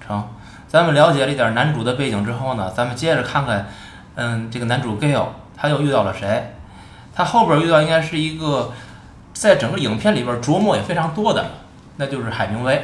[0.00, 0.28] 成。
[0.68, 3.66] 咱们了解了一点男主的背景之后呢，咱们接着看看，
[4.14, 6.54] 嗯，这个男主 Gale 他又遇到了谁？
[7.20, 8.72] 他后边遇到应该是一个
[9.34, 11.50] 在整个影片里边琢磨也非常多的，
[11.96, 12.82] 那就是海明威。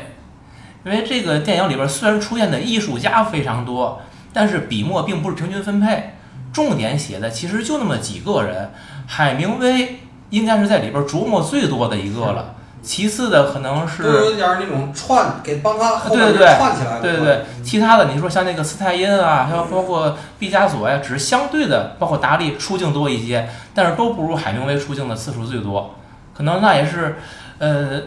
[0.85, 4.03] 因为这个电影里边虽然出现的艺术家非常多，
[4.35, 6.13] 但是笔墨并不是平均分配，
[6.53, 8.73] 重点写的其实就那么几个人。
[9.07, 12.56] 海明威应该是在里边琢磨最多的一个了，
[12.87, 17.01] 其次的可能是都有点儿那种串，给帮他后面对对对串起来的。
[17.01, 25.97] 对对对，其他的你说像那个斯泰因啊，还有包括毕加索呀，只是相对的，包括达利出镜多一些，但是都不如海明威出镜的次数最多。
[26.33, 27.17] 可能那也是，
[27.59, 28.01] 呃，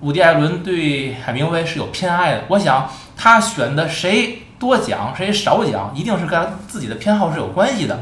[0.00, 2.42] 伍迪·艾伦对海明威是有偏爱的。
[2.48, 7.96] 我想他选的谁多讲谁少讲，一定是跟他自己的偏好是有关系的。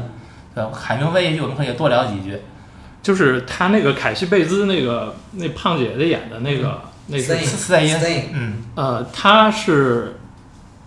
[0.55, 2.41] 对，海明威也许我们可以多聊几句。
[3.05, 7.95] 就是他那个凯西贝兹那个那胖姐姐演的那个那个斯坦因
[8.33, 10.17] 嗯，呃，他是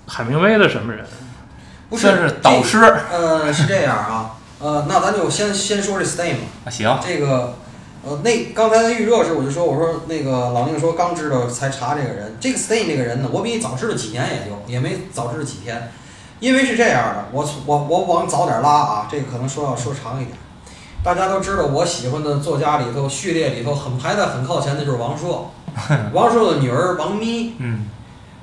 [0.09, 1.07] 海明威的什么人？
[1.89, 2.81] 不是是导师。
[2.81, 6.39] 这呃，是这样啊，呃，那咱就先先说这吧。
[6.65, 7.55] 啊，行，这个，
[8.03, 15.93] 呃，那刚才在预热时我就说，我说那个老宁说刚知道才查这个人，这个 Stain 这个人呢，我比你早知道几年也就也没早知道几天，
[16.41, 20.37] 因为是这样的，我从我我往早点拉啊，这个可能说要说长一点。
[21.03, 25.51] 大家都知道，我喜欢的作家里头序列里头很排在很靠前的就是王朔，
[26.13, 27.87] 王朔的女儿王咪，嗯，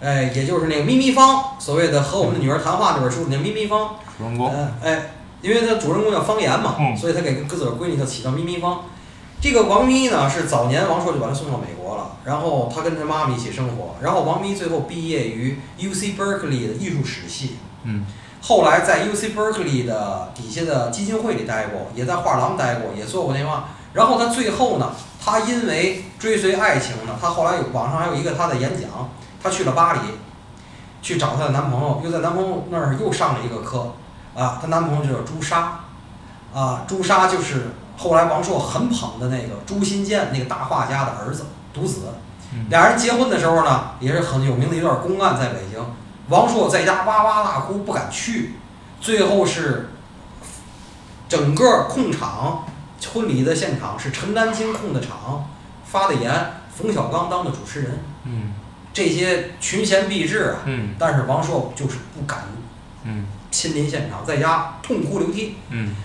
[0.01, 6.97] 哎，也就是那个咪咪方，所谓的和我们的女儿谈话那本书里那咪咪方，主人公，呃，哎，因为他主人公叫方言嘛，嗯。
[6.97, 8.85] 所以他给自个儿闺女他起叫咪咪方。
[9.41, 18.05] 这个王咪呢是早年王朔就把她送到美国了，然后他跟他妈妈一起生活，然后王咪最后毕业于 U C Berkeley 的艺术史系，嗯
[18.47, 23.63] 后来在 U C Berkeley 的底下的基金会里待过，也在画廊待过，也做过那嘛。
[23.93, 29.09] 然后他最后呢，他因为追随爱情呢，他后来有网上还有一个他的演讲，
[29.41, 29.99] 他去了巴黎，
[31.01, 33.93] 去找她的男朋友，又在男朋友那儿又上了一个课，
[34.35, 35.79] 啊，她男朋友就叫朱砂，
[36.53, 42.01] 啊，朱砂就是后来王朔很捧的那个朱新建那个大画家的儿子独子
[42.53, 45.83] 嗯，俩人结婚的时候呢，也是很有名的一段公案，在北京。
[46.29, 48.53] 王朔在家哇哇大哭，不敢去，
[48.99, 49.89] 最后是
[51.29, 52.65] 整个控场
[53.13, 55.49] 婚礼的现场是陈丹青控的场，
[55.85, 56.31] 发的言，
[56.75, 58.53] 冯小刚当的主持人，嗯。
[58.93, 62.43] 这些群贤毕至啊，嗯但是王朔就是不敢
[63.03, 63.27] 嗯。
[63.51, 65.57] 亲临现场，在家痛哭流涕。
[65.69, 65.95] 嗯。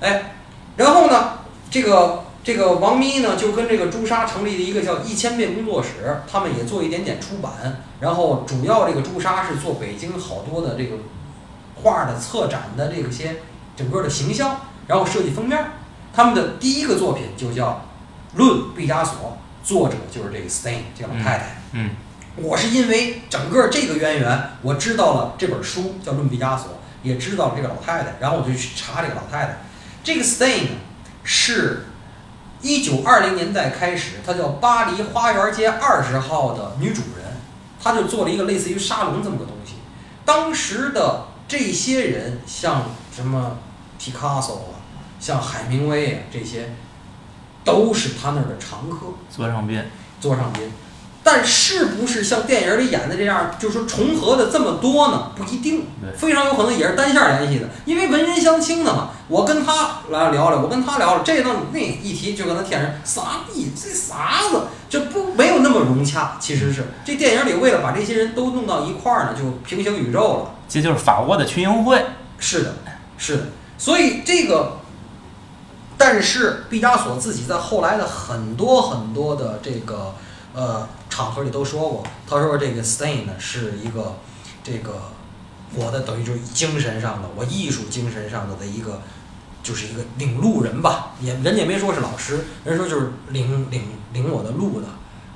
[0.00, 0.32] 哎，
[0.76, 1.38] 然后呢，
[1.70, 7.82] 这个这个王咪呢，就跟这个朱砂成立了一个叫一千遍工作室，他们也做一点点出版。
[8.00, 10.96] 然后主要这个朱砂是做北京好多的这个
[11.82, 13.36] 画的策展的这个些
[13.76, 15.62] 整个的形象，然后设计封面。
[16.12, 17.86] 他们的第一个作品就叫
[18.38, 21.60] 《论毕加索》，作者就是这个 Stain 这个老太太。
[21.72, 21.90] 嗯
[22.36, 26.68] 我是因为整个这个渊源，我知道了这本书叫《论毕加索》，
[27.02, 29.58] 也知道了这个老太太，然后我就去查这个老太太。
[30.02, 30.70] 这个 Stain 呢，
[31.22, 31.86] 是
[32.62, 37.36] 一九二零年代开始，她叫巴黎花园街二十号的女主人，
[37.82, 39.74] 她就做了一个类似于沙龙这么个东西。
[40.24, 43.58] 当时的这些人，像什么
[43.98, 44.76] 皮卡索啊，
[45.18, 46.74] 像海明威啊，这些
[47.64, 49.06] 都是他那儿的常客。
[49.34, 49.82] 座上宾，
[50.20, 50.70] 座上宾。
[51.22, 55.32] 但是不是像电影里演的这样，就是说重合的这么多呢？
[55.36, 59.10] 不一定，非常有可能也是单线联系的，因为文人相亲的嘛。
[59.28, 66.36] 我跟他来聊聊，我跟他聊聊，这弄那一提就跟他天人傻逼，这啥子，这不没有那么融洽。
[66.40, 70.54] 其实是这电影里为了把这些人都弄到一块儿呢，就平行宇宙了。
[70.68, 72.04] 这就是法国的群英会，
[72.38, 72.74] 是的，
[73.18, 73.42] 是的。
[73.78, 74.78] 所以这个，
[75.96, 80.14] 但是毕加索自己在后来的很多很多的这个
[80.54, 84.16] 呃场合里都说过，他说这个 Stain 呢是一个
[84.64, 85.02] 这个
[85.74, 89.02] 我的等于就是精神上的，我艺术精神上的的一个。
[89.62, 93.82] 就是一个领路人吧，也人家也没说是老师，人说就是领领
[94.14, 94.86] 领我的路的。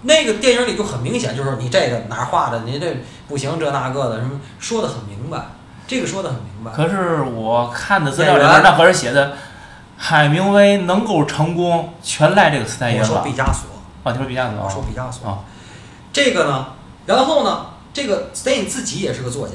[0.01, 5.49] 那个电影里就很明显，就是你这个哪儿画的，你这不行，这那个的什么说的很明白，
[5.87, 6.73] 这个说的很明白。
[6.73, 9.37] 可是我看的资料里那可是写的，
[9.99, 13.21] 海明威能够成功，全赖这个斯坦因我说。
[13.21, 13.67] 毕加索，
[14.05, 14.87] 哦，你说毕加索我说啊？
[14.89, 15.29] 毕加索。
[15.29, 15.41] 啊
[16.15, 16.69] 这个呢，
[17.07, 19.55] 然后呢，这个 Stain 自己也是个作家，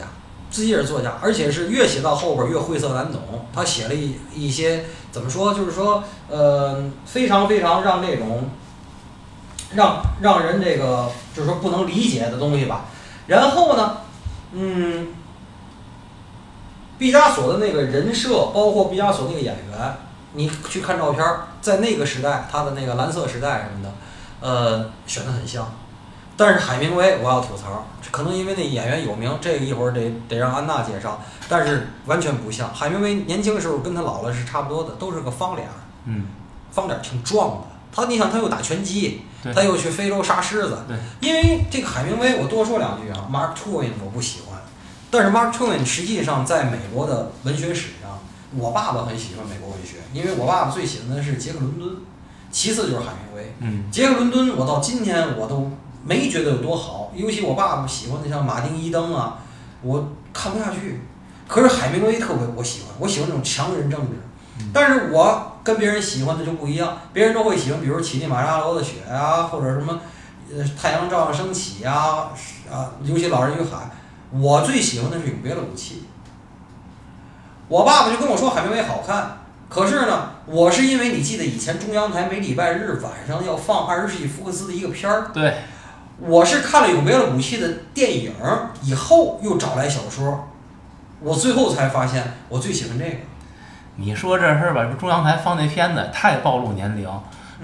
[0.51, 3.21] 自己也是作家，而且是越写到后边越晦涩难懂。
[3.53, 8.49] 他写了一一些怎么说，就是说，呃，非常非常让这种
[9.73, 12.87] 让让人这个就是说不能理解的东西吧。
[13.27, 13.99] 然后呢，
[14.51, 15.07] 嗯，
[16.97, 19.95] 毕加索的那个人设，包括毕加索那个演员，
[20.33, 21.25] 你去看照片，
[21.61, 23.93] 在那个时代，他的那个蓝色时代什么的，
[24.41, 25.65] 呃，选的很像。
[26.39, 31.21] 但是海明威，我要吐槽，可能因为那演员有名，这个一会儿得得让安娜介绍。
[31.49, 35.75] 但是完全不像海明威年轻的时候跟他老了是差不多的，都是个方脸儿，
[36.05, 36.27] 嗯，
[36.71, 37.67] 方脸儿挺壮的。
[37.91, 39.23] 他你想他又打拳击，
[39.53, 40.77] 他又去非洲杀狮子。
[40.87, 44.61] 对，因为这个海明威，我多说两句啊，Mark Twain 我不喜欢，
[45.11, 48.17] 但是 Mark Twain 实际上在美国的文学史上，
[48.55, 51.97] 我爸爸很喜欢美国文学，因为我爸爸最喜欢的是杰克伦敦，
[52.49, 53.53] 其次就是海明威。
[53.59, 55.69] 嗯杰克伦敦，我到今天我都
[56.03, 59.39] 没觉得有多好，尤其我爸爸喜欢的像马丁伊登啊，
[59.81, 61.01] 我看不下去。
[61.47, 64.17] 可是海明威特别我喜欢，我喜欢那种强人政治，
[64.71, 69.99] 但是我跟别人喜欢的就不一样，别人都会喜欢，比如乞力马扎罗的雪啊，或者什么，
[70.55, 72.29] 呃，太阳照样升起呀，
[72.71, 73.89] 啊，尤其老人与海，
[74.31, 76.03] 我最喜欢的是永别了武器。
[77.67, 79.37] 我爸爸就跟我说海明威好看，
[79.69, 85.55] 可是呢，我是因为你记得以前中央台每礼拜日晚上要放二十世纪福克斯的一个片儿，对，
[86.21, 88.33] 我是看了《有别了，武器》的电影
[88.83, 90.49] 以后，又找来小说，
[91.21, 93.15] 我最后才发现我最喜欢这个。
[93.95, 97.07] 你说这事儿吧，中央台放那片子太暴露年龄。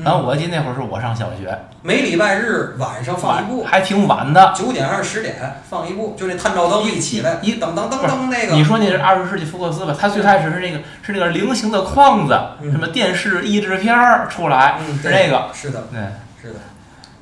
[0.04, 5.36] 然后我记得那会儿是我上小学，每礼拜日晚上放一部，还挺晚的，九点还是十点
[5.70, 8.56] 放一部，就那探照灯一起来，一噔噔噔噔那个。
[8.56, 9.96] 你说那是二十世纪福克斯吧？
[9.98, 16.02] 他最开始是那个是那个菱形的框子，什么电视译制片儿出来，是那个，是的，对，
[16.42, 16.60] 是的。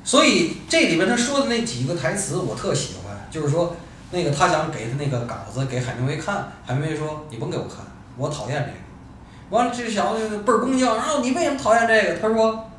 [0.04, 3.74] 所以这里边他说的那几个台词我特喜欢，就是说
[4.10, 7.78] 那个他想给他那个稿子给海明威看，海明威说你甭给我看，
[8.18, 8.78] 我讨厌这个。
[9.50, 12.18] 完了，这小子倍儿恭敬，然后你为什么讨厌这个？
[12.18, 12.70] 他说，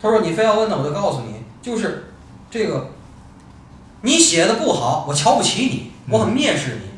[0.00, 2.12] 他说你非要问呢，我就告诉你，就是
[2.50, 2.90] 这个，
[4.02, 6.90] 你写的不好，我瞧不起你，我很蔑视你；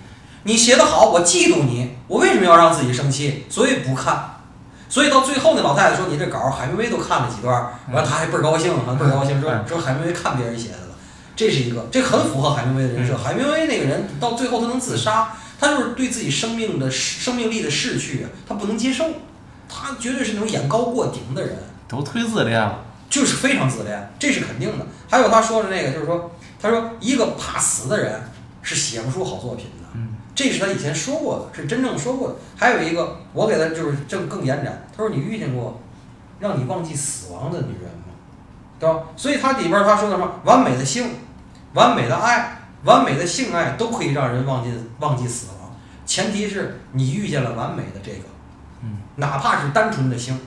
[0.44, 1.90] 你写的好，我嫉妒你。
[2.06, 3.44] 我为什么要让自己生气？
[3.48, 4.39] 所以不看。
[4.90, 7.54] 所以到最后，那老太太说你这稿海明威都看了几段，
[7.92, 10.94] 完了他还倍儿高兴，还倍儿高兴，说说海明威看别人写的了。
[11.36, 13.16] 这是一个，这很符合海明威的人设。
[13.16, 19.06] 海明威那个人到最后他能自杀，他就是对自己生命的生命力的逝去，他不能接受。
[19.68, 24.84] 他绝对是那种眼高过顶的人，都忒自恋了，就是非常自恋，这是肯定的。
[25.08, 28.20] 还有他说的那个，就是说，他说一个怕死的人
[28.62, 29.66] 是写不出好作品
[30.34, 32.34] 这是他以前说过的，是真正说过的。
[32.56, 35.80] 还有一个，我给他就是正更延展，他说你遇见过
[36.38, 38.14] 让你忘记死亡的女人吗？
[38.78, 39.00] 对吧？
[39.16, 41.10] 所以他里边他说的什么完美的性、
[41.74, 48.24] 完美的爱、完美的性爱都可以让人忘记忘记死亡，前提是你遇见了完美的这个。
[49.16, 50.40] 哪怕是单纯的性，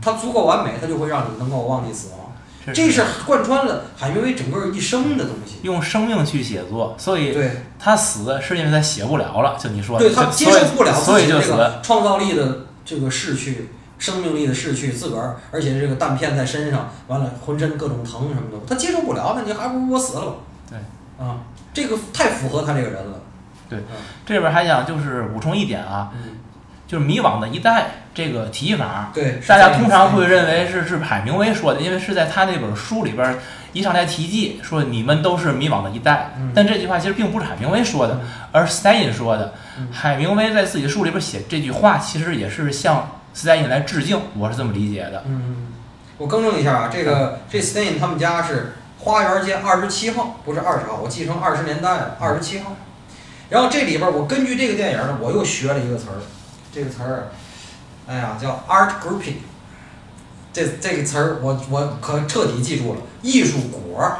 [0.00, 2.23] 它足够完美，它就会让你能够忘记死亡。
[2.72, 5.56] 这是贯穿了海明威整个一生的东西。
[5.62, 9.56] 用生命去写作，所以对他死是因为他写不了了。
[9.58, 20.32] 就你说，对他接受不了自己这个创造力的这个逝去，生命力的逝去，自个儿而且这个弹片在身上，完了浑身各种疼什么的，他接受不了，那你还不如我死了吧？
[20.70, 20.78] 对，
[21.26, 21.40] 啊，
[21.72, 23.20] 这个太符合他这个人了。
[23.68, 23.78] 对，
[24.24, 26.12] 这边还想就是补充一点啊。
[26.86, 33.36] 就是迷惘的一代这个提法，对，大家通常会认为是是海明威说的，因为是在他那本书里边
[33.72, 38.20] 一上来提及说你们都是迷惘的一代，但这句话其实并不是海明威说的，
[38.52, 39.52] 而斯坦因说的。
[39.90, 45.24] 海明威在自己的书里边写这句话，其实也是向斯坦因来致敬，我是这么理解的。
[45.26, 45.72] 嗯，
[46.16, 52.76] 我更正一下啊，这个这斯坦因他们家是花园街二十七号，不是二十号，我记成二十年代了，二十七号。
[53.50, 56.22] 然后这里边我根据这个电影呢，我又学了一个词儿。
[56.72, 57.28] 这个词儿，
[58.06, 59.36] 哎呀，叫 art grouping。
[60.52, 64.18] 这这个词儿，我我可彻底记住了，艺术果儿。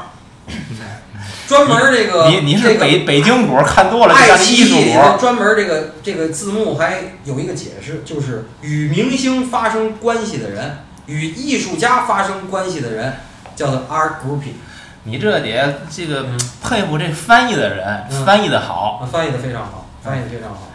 [1.47, 13.13] 专门这个，你你是北北京果看多了，爱奇艺里头专门这个这个字幕还有一个解释，就是与明星发生关系的人，与艺术家发生关系的人，
[13.55, 14.55] 叫做 art grouping。
[15.03, 16.25] 你这得这个
[16.61, 20.67] 佩服这翻译的人，翻译的好，翻译的非常好，翻译的非常好。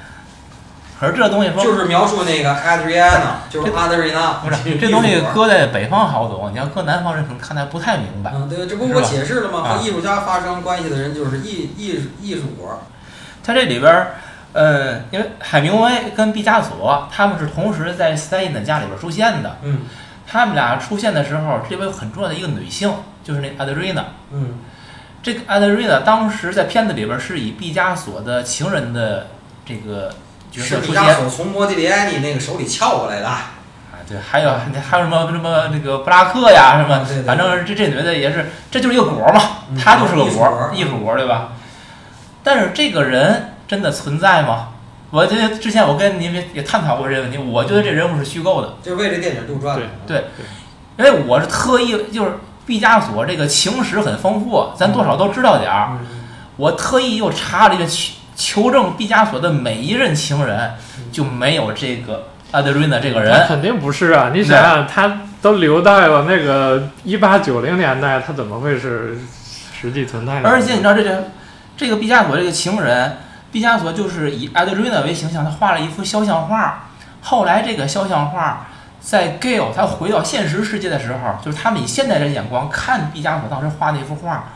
[1.01, 4.33] 可是这东西说就是描述那个 Adriana，就是阿德瑞娜。
[4.45, 8.33] 不是这东西搁在北方好懂，你要搁南方人可能看的不太明白。
[8.35, 9.63] 嗯，对，这不我解释了吗？
[9.63, 12.83] 和艺术家发生关系的人就是艺艺术艺术活。
[13.43, 14.17] 他这里边儿，
[14.53, 19.57] 呃，因为海明威跟毕加索他们是同时在斯坦因的家里边出现的。
[19.63, 19.85] 嗯。
[20.29, 22.93] 他们俩出现的时候，这边有很重要的一个女性，
[23.25, 24.05] 就是那 Adriana。
[24.33, 24.59] 嗯。
[25.23, 29.29] 这个 Adriana 当时在片子里边是以毕加索的情人的
[29.65, 30.13] 这个。
[30.53, 33.29] 是毕加索从莫迪里埃尼那个手里撬过来的。
[33.29, 33.53] 啊，
[34.09, 39.41] 对，还有还有什么什么那个布拉克呀，什么，反正这这女的也是，这就是一个果嘛，
[39.81, 41.53] 她就是个果，艺术果，对吧？
[42.43, 44.71] 但是这个人真的存在吗？
[45.11, 49.83] 我觉得之前我跟您也探讨过这个问题，我觉得这人物是虚构的，就为这电影杜撰的。
[50.07, 50.25] 对，
[50.97, 55.99] 因为我是特意，就是毕加索这个情史很丰富，咱多少都知道点儿，
[56.57, 57.87] 我特意又查了一个。
[58.41, 60.73] 求证毕加索的每一任情人，
[61.13, 63.47] 就没有这个阿德瑞娜这个人。
[63.47, 64.31] 肯定不是啊！
[64.33, 69.19] 你想想，他都留在了那个一八九零年代，他怎么会是
[69.79, 70.49] 实际存在的？
[70.49, 71.25] 而且你知道，这个
[71.77, 73.19] 这个毕加索这个情人，
[73.53, 76.87] 毕加索就是以阿德瑞娜为形象，他画了一幅肖像画。
[77.21, 78.69] 后来这个肖像画
[79.01, 84.53] 在 Gale 他回到现实世界的时候，就是他们以现代人眼光看毕加索当时画那幅画，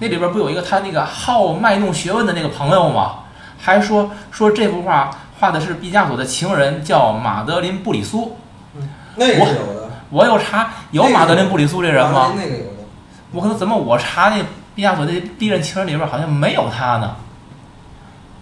[0.00, 3.16] 那里边不有一个他那个好卖弄学问的那个朋友吗？
[3.66, 5.10] 还说说这幅画
[5.40, 8.36] 画的是毕加索的情人，叫马德琳布里苏。
[8.76, 9.90] 嗯，那个是有的。
[10.10, 12.32] 我有查，有马德琳布里苏这人吗？
[12.36, 12.86] 那个有的。
[13.32, 14.40] 我可能怎么我查那
[14.76, 17.16] 毕加索那第一任情人里边好像没有他呢。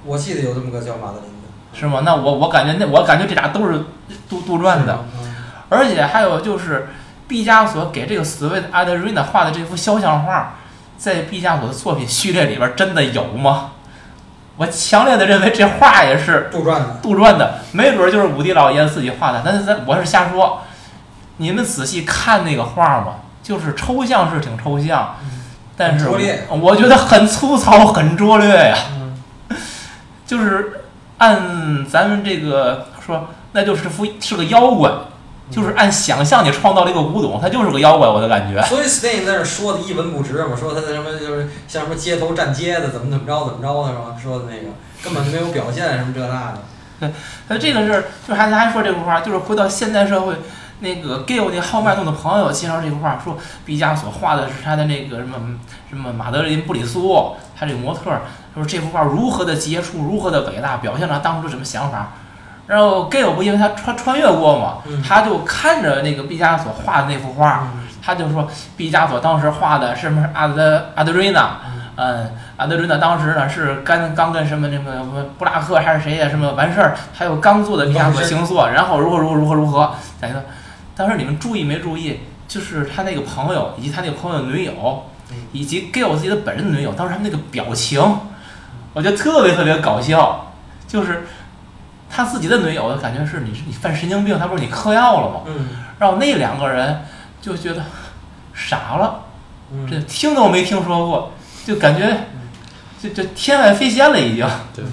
[0.04, 1.48] 我记得有这么个叫马德琳的。
[1.72, 2.02] 是吗？
[2.04, 3.82] 那我我感觉那我感觉这俩都是
[4.28, 5.06] 杜杜撰的。
[5.70, 6.90] 而且还有就是
[7.26, 10.56] 毕加索给这个所谓的阿德瑞娜画的这幅肖像画，
[10.98, 13.70] 在毕加索的作品序列里边真的有吗？
[14.56, 16.98] 我强烈的认为这画也是杜撰的。
[17.02, 20.62] 杜撰的，没准儿就是武帝老爷子自己画的，但是咱我是瞎说。
[21.38, 25.16] 你们仔细看那个画嘛，就是抽象是挺抽象，
[25.76, 28.76] 但是我觉得很粗糙，很拙劣呀。
[28.92, 29.16] 嗯，
[30.24, 30.82] 就是
[31.18, 34.88] 按咱们这个说，那就是幅是个妖怪，
[35.50, 38.62] 就是按想象你创造了一个古董，他就是个妖怪，我的感觉。
[38.62, 44.16] 所以 Stein 在那儿说的一文不值嘛，说他什么就是像什么街头站街的，怎么怎么着怎么着的是吧？
[44.20, 44.72] 说的那个
[45.02, 47.12] 根本就没有表现什么这那的。
[47.46, 50.34] 他这个是，就还还说这幅画，就是回到现代社会，
[50.80, 53.36] 那个给我那好脉弄的朋友介绍这幅画，说
[53.66, 55.36] 毕加索画的是他的那个什么
[55.90, 58.22] 什么马德琳布里苏，他这个模特儿，
[58.54, 62.14] 说这幅画如何的杰出，如何的伟大，表现了当初什么想法。
[62.66, 65.02] 然后 g a 不因为他穿穿越过嘛，嗯。
[65.02, 67.68] 他就看着那个毕加索画的那幅画，
[68.02, 71.58] 他就说毕加索当时画的是什么阿德阿德瑞娜，
[71.96, 80.44] 嗯，阿德瑞娜当时呢是刚刚跟什么那个什么布拉克还是谁呀什么完事儿，还有刚做的毕加索星座，然后如何如何如何如何，讲一个，
[80.96, 82.20] 当时你们注意没注意？
[82.46, 84.72] 就是他那个朋友以及他那个朋友的女友
[85.30, 88.00] 嗯，以及 Gail 自己的本人的女友，当时他们那个表情，
[88.92, 90.52] 我觉得特别特别搞笑，
[90.86, 91.26] 就是
[92.14, 95.40] 他自己的女友感觉是你你犯神经病，他不是你嗑药了吗？
[95.46, 97.02] 嗯然后那两个人
[97.40, 97.82] 就觉得
[98.52, 99.24] 傻了。
[99.72, 101.32] 嗯，这听都没听说过，
[101.64, 102.26] 就感觉
[103.00, 104.46] 就就天外飞仙了已经。
[104.74, 104.84] 对，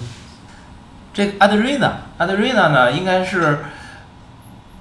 [1.13, 3.59] 这个 Adrena，Adrena 呢，应该是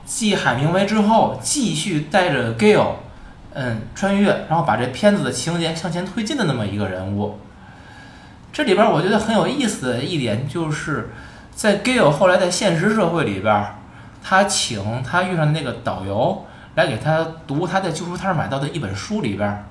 [0.04, 2.92] 继海明威之后，继续带着 Gale，
[3.54, 7.38] 嗯，穿越，然后把这片子的情节向前推进的那么一个人物。
[8.52, 11.10] 这里边儿我觉得很有意思的一点就是，
[11.54, 13.74] 在 Gale 后来在现实社会里边儿，
[14.22, 19.64] 他请他遇上的那个导游来给他读他在旧书摊儿买到的一本书里边儿，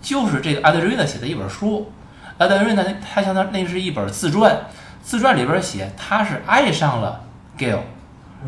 [0.00, 1.90] 就是这个 Adriana 写的一本书。
[2.38, 4.58] Adriana 他相当那是一本自传，
[5.02, 7.20] 自传里边儿写他是爱上了
[7.58, 7.80] Gale，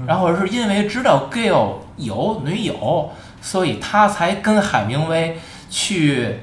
[0.07, 5.39] 然后是因为知道 Gale 有女友，所以他才跟海明威
[5.71, 6.41] 去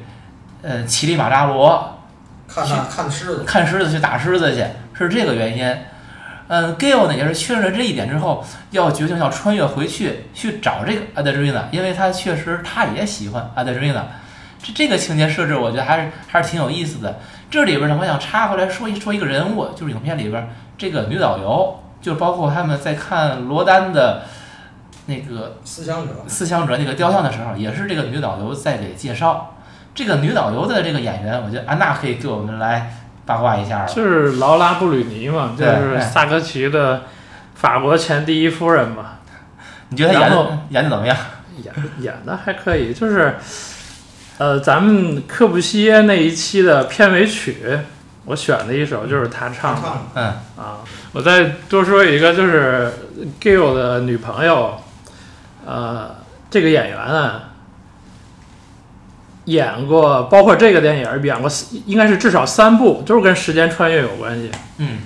[0.62, 2.00] 呃乞力马扎罗
[2.48, 4.64] 看看狮子，看狮子去打狮子去，
[4.94, 5.78] 是这个原因。
[6.56, 14.04] 嗯 g a l 呢也是确认了这一点之后，要决定要穿越回去去找这个 Adrena，因为他确实他也喜欢 Adrena。
[14.62, 17.20] 这这个情节设置，我觉得还是还是挺有意思的。
[17.50, 20.48] 这里边呢，我想插回来说一说一个人物，就是影片里边
[20.78, 24.22] 这个女导游，就包括他们在看罗丹的
[25.08, 29.56] 那个思想者，思想者那个雕像的时候，也是这个女导游在给介绍。
[29.96, 32.92] 这个女导游的这个演员，我觉得安娜可以给我们来
[33.26, 33.88] 八卦一下了。
[33.88, 37.04] 就是劳拉布吕尼嘛，就是哎萨科齐的
[37.56, 39.20] 法国前第一夫人嘛，
[39.90, 40.32] 你觉得她演
[40.70, 41.16] 演的怎么样？
[41.64, 43.36] 演演的还可以，就是
[44.40, 47.78] 呃，咱们柯布西耶那一期的片尾曲，
[48.26, 50.26] 我选的一首就是他唱的嗯
[50.58, 50.80] 啊。
[51.12, 52.92] 我再多说一个，就是
[53.40, 54.82] Gill 的女朋友，
[55.64, 56.16] 呃，
[56.50, 57.50] 这个演员啊，
[59.46, 65.00] 演过包括这个电影演过四，应该是至少三部，都是跟时间穿越有关系，嗯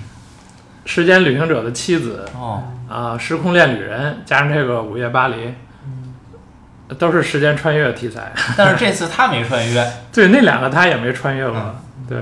[0.90, 5.36] 《时间旅行者的妻子》哦啊，《时空恋旅人》加上这个《午夜巴黎》，
[5.84, 8.32] 嗯都是时间穿越题材。
[8.56, 9.92] 但是这次他没穿越。
[10.10, 11.76] 对，那两个他也没穿越过。
[12.08, 12.18] 对，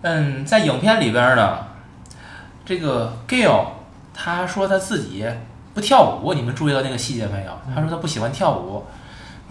[0.00, 1.58] 嗯，在影片里边呢，
[2.64, 3.66] 这个 Gail
[4.14, 5.26] 他说他自己
[5.74, 7.52] 不跳舞，你们注意到那个细节没有？
[7.74, 8.86] 他说他不喜欢跳舞，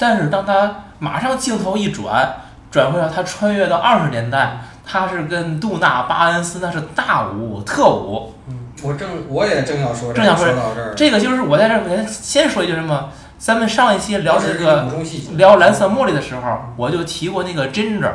[0.01, 2.27] 但是当他马上镜头一转，
[2.71, 8.33] 转回到他穿越到二十年代，他是跟杜娜巴恩斯那是大舞特舞。
[8.47, 13.09] 嗯，我正我也正要说，正想说这儿，这个就是我在这儿我先说一句什么？
[13.37, 14.87] 咱们上一期聊这个
[15.33, 18.11] 聊蓝色茉莉的时候，我就提过那个 Ginger，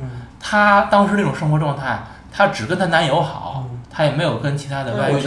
[0.00, 0.08] 嗯，
[0.40, 1.98] 她当时那种生活状态，
[2.32, 3.80] 她只跟她男友好，嗯。
[3.90, 5.20] 她也没有跟其他的外遇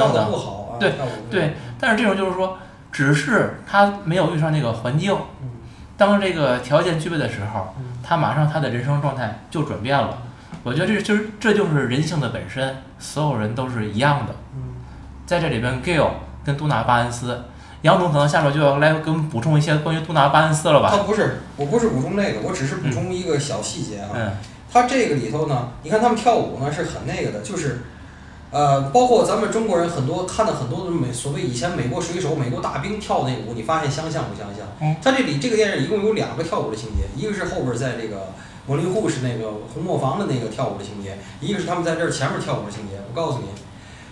[0.80, 0.94] 对
[1.30, 2.58] 对，但是这种就是说，
[2.92, 5.50] 只是她没有遇上那个环境，嗯
[6.00, 10.18] 当这个条件具备的时候他，马上他的人生状态就转变了。
[10.64, 14.34] 我觉得这就是这就是人性的本身，所有人都是一样的。
[14.56, 14.74] 嗯
[15.28, 16.10] 在这里边，Gail
[16.44, 17.44] 跟杜娜巴恩斯，
[17.82, 20.90] 杨总可能下面就要来给我们补充一些关于杜娜巴恩斯了吧？
[20.90, 24.10] 他不是，我不是补充那个，我只是补充一个小细节啊。
[24.16, 24.32] 嗯
[24.72, 27.82] 他这个里头呢，你看他们跳舞呢是很那个的，就是，
[28.52, 34.66] 呃，包括咱们中国人很多看的很多的美所谓以前美国水手、美国大兵跳那舞，你发现相像不相像？
[34.82, 38.34] 嗯他这里这个电影一共有两个跳舞的情节，一个是后边在这个
[38.66, 42.96] 魔力护士那个红磨坊的那个跳舞的情节，一个是他们在这儿前面跳舞的情节。
[43.08, 43.46] 我告诉你，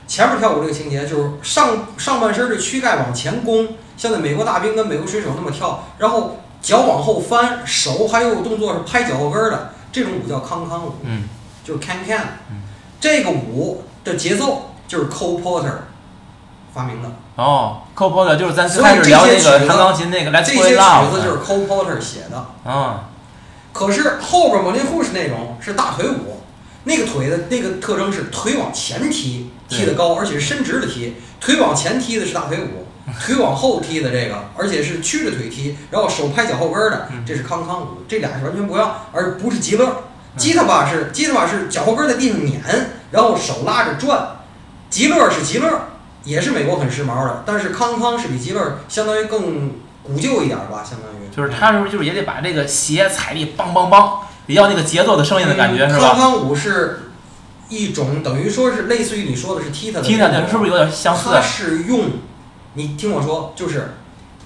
[0.07, 9.73] 前面跳舞这个情节就是上上半身的躯干往前弓，像那美国大兵跟美国水手那么跳，然后脚往后翻，手还有动作是拍脚后跟儿的。
[9.91, 11.23] 这种舞叫康康舞，嗯
[11.63, 12.21] 就是 can can
[12.51, 12.61] 嗯。
[12.99, 15.71] 这个舞的节奏就是 Cole Porter
[16.73, 20.75] 发明的，哦，Cole Porter 就是咱开始聊那这些曲子个弹钢琴那个来这些曲
[21.11, 22.45] 子就是 Cole Porter 写的。
[22.65, 22.99] 嗯
[23.73, 26.41] 可是后边 Moulin Rouge 那种是大腿舞，
[26.85, 31.13] 那个腿的那个特征是腿往前踢，踢得高，而且是伸直的踢。
[31.39, 32.87] 腿往前踢的是大腿舞，
[33.23, 37.87] 腿往后踢的这个，而且是曲着腿踢，然后手拍脚后跟儿的嗯，这是康康舞。
[38.07, 40.05] 这俩是完全不一样，而不是极乐。
[40.37, 42.61] 嗯吉他吧是吉他吧是脚后跟儿在地上碾，
[43.11, 44.37] 然后手拉着转。
[44.89, 45.67] 极乐是极乐，
[46.23, 49.71] 也是美国很时髦的，但是康康是比极乐相当于更
[50.01, 56.07] 古旧一点儿吧，相当于就是他是不是就是也得把这个鞋踩地梆梆梆，也要那个节奏的声音的感觉、嗯是吧？
[56.11, 57.11] 康康舞是
[57.67, 61.41] 一种等于说是类似于你说的是踢踏的踢踏的是不是有点相似它？
[61.41, 62.11] 是用，
[62.75, 63.95] 你听我说，就是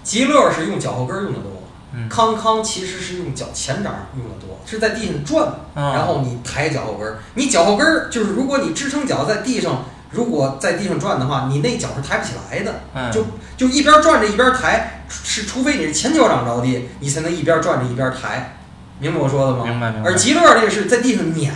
[0.01, 1.60] 极乐是用脚后跟用的多，
[1.93, 13.25] 嗯康康其实是用脚前掌用的多，是在地上转，嗯，然后你抬脚后跟儿，你脚后跟儿就是如果你支撑脚在地上，如果在地上转的话，你那脚是抬不起来的，嗯就
[13.57, 18.57] 就一边转着一边抬，是除非你是前脚掌着地，你才能一边转着一边抬，
[18.99, 19.65] 明白我说的吗？
[19.65, 20.15] 明白明白而。
[20.15, 21.53] 吉乐这个是在地上碾，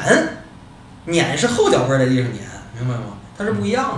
[1.05, 2.43] 碾是后脚跟在地上碾，
[2.77, 3.17] 明白吗？
[3.37, 3.97] 它是不一样的。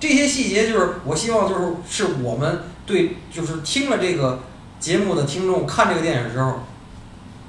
[0.00, 4.40] 这些细节就是我希望就是是我们对就是听了这个
[4.82, 6.64] 节目的听众看这个电影的时候，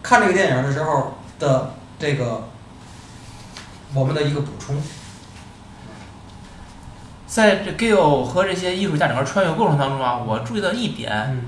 [0.04, 2.48] 看这个电影的时候的这个
[3.96, 4.80] 我们的一个补充。
[7.26, 11.46] 在这 Gill 和这些艺术家整个穿越过程当中啊，我注意到一点，嗯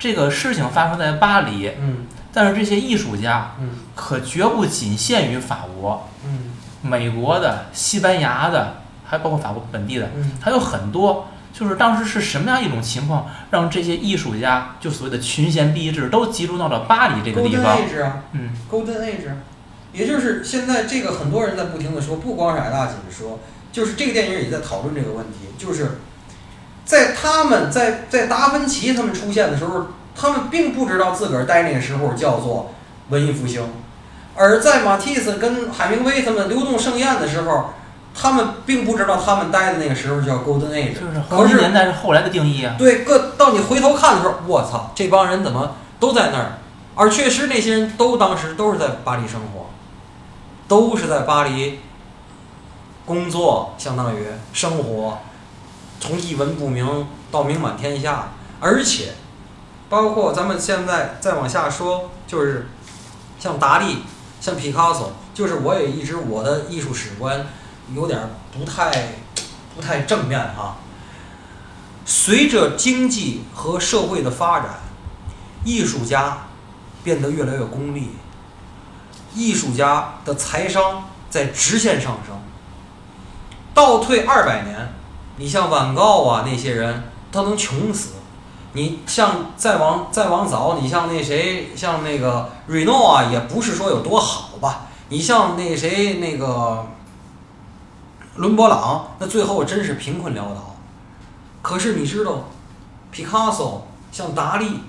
[0.00, 6.50] 这个事情发生在巴黎，嗯但是这些艺术家嗯可绝不仅限于法国、嗯
[6.82, 11.28] 美国的、西班牙的，还包括法国本地的，嗯还有很多。
[11.56, 18.22] 就是当时是什么样一种情况，让这些艺术家就所谓的群贤毕至都集中到了巴黎这个地，Golden 方？Age 啊。
[18.32, 19.30] 嗯 Golden Age，
[19.92, 23.38] 也就是现在这个很多人在不停的说，不光是矮大姐说，
[23.70, 26.00] 就是这个电影也在讨论这个问题，就是
[26.84, 29.86] 在他们在在达芬奇他们出现的时候，
[30.16, 32.74] 他们并不知道自个儿待那个时候叫做
[33.10, 33.62] 文艺复兴，
[34.34, 37.74] 而在马蒂斯跟海明威他们流动盛宴的时候，
[38.14, 42.76] 他们并不知道他们待的那个时候叫 Golden Age，就是黄金年代是后来的定义啊。
[42.78, 46.58] 对，各到你回头看的时候，我操，这帮人怎么都在那儿？
[46.94, 49.66] 而确实那些人都当时都是在巴黎生活，
[50.68, 51.80] 都是在巴黎
[53.04, 55.18] 工作，相当于生活，
[55.98, 58.28] 从一文不名到名满天下，
[58.60, 59.14] 而且
[59.88, 62.68] 包括咱们现在再往下说，就是
[63.40, 64.04] 像达利、
[64.40, 67.44] 像皮卡索，就是我也一直我的艺术史观
[67.92, 68.20] 有点
[68.56, 68.90] 不太
[69.74, 70.76] 不太正面哈。
[72.06, 74.74] 随着经济和社会的发展，
[75.64, 76.46] 艺术家
[77.02, 78.10] 变得越来越功利，
[79.34, 82.36] 艺术家的财商在直线上升。
[83.72, 84.94] 倒退二百年，
[85.36, 88.10] 你像梵高啊那些人，他能穷死。
[88.76, 94.86] 你像再往再往早，你像那谁，像那个瑞诺啊，也不是说有多好吧。
[95.08, 96.84] 你像那谁，那个
[98.36, 100.76] 伦勃朗，那最后真是贫困潦倒。
[101.62, 102.48] 可是你知道，
[103.10, 104.80] 皮卡索、像达利，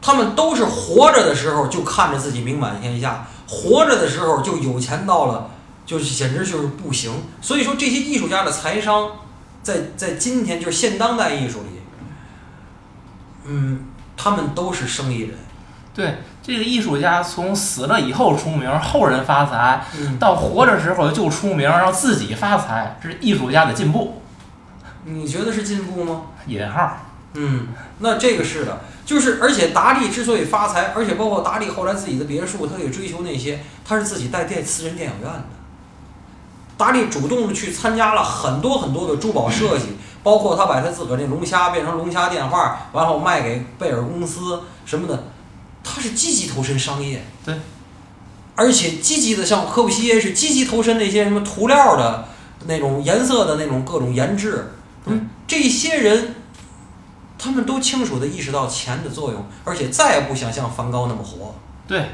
[0.00, 5.50] 他们都是活着的时候就看着自己名满天下，活着的时候就有钱到了，
[5.84, 7.12] 就是简直就是不行。
[7.40, 9.10] 所以说，这些艺术家的财商，
[9.62, 11.80] 在在今天就是现当代艺术里，
[13.44, 13.86] 嗯，
[14.16, 15.36] 他们都是生意人。
[15.92, 16.16] 对，
[16.46, 24.20] 这个艺术家从死了以后出名，后人发财，嗯，到活着时候就出名，让自己发财，这是艺术家的进步。
[25.04, 26.22] 你觉得是进步吗？
[26.46, 26.98] 引号，
[27.32, 27.68] 嗯，
[28.00, 35.44] 那这个是的，就是而且达利之所以发财，而且包括达利后来自己的别墅，他也追求那些，他是自己带电私人电影院的。
[36.76, 45.24] 达利主动的去参加了很多很多的珠宝设计，包括他把他自个儿那龙虾变成龙虾电话，然后卖给贝尔公司什么的，
[45.84, 47.22] 他是积极投身商业。
[47.44, 47.54] 对，
[48.56, 52.24] 而且积极的像科布西耶是积极投身那些什么涂料的
[52.66, 54.72] 那种颜色的那种各种研制。
[55.04, 56.34] 嗯，这些人
[57.38, 61.54] 他们都清楚的意识到钱的作用，而且再也不想像梵高那么活，
[61.86, 62.06] 对。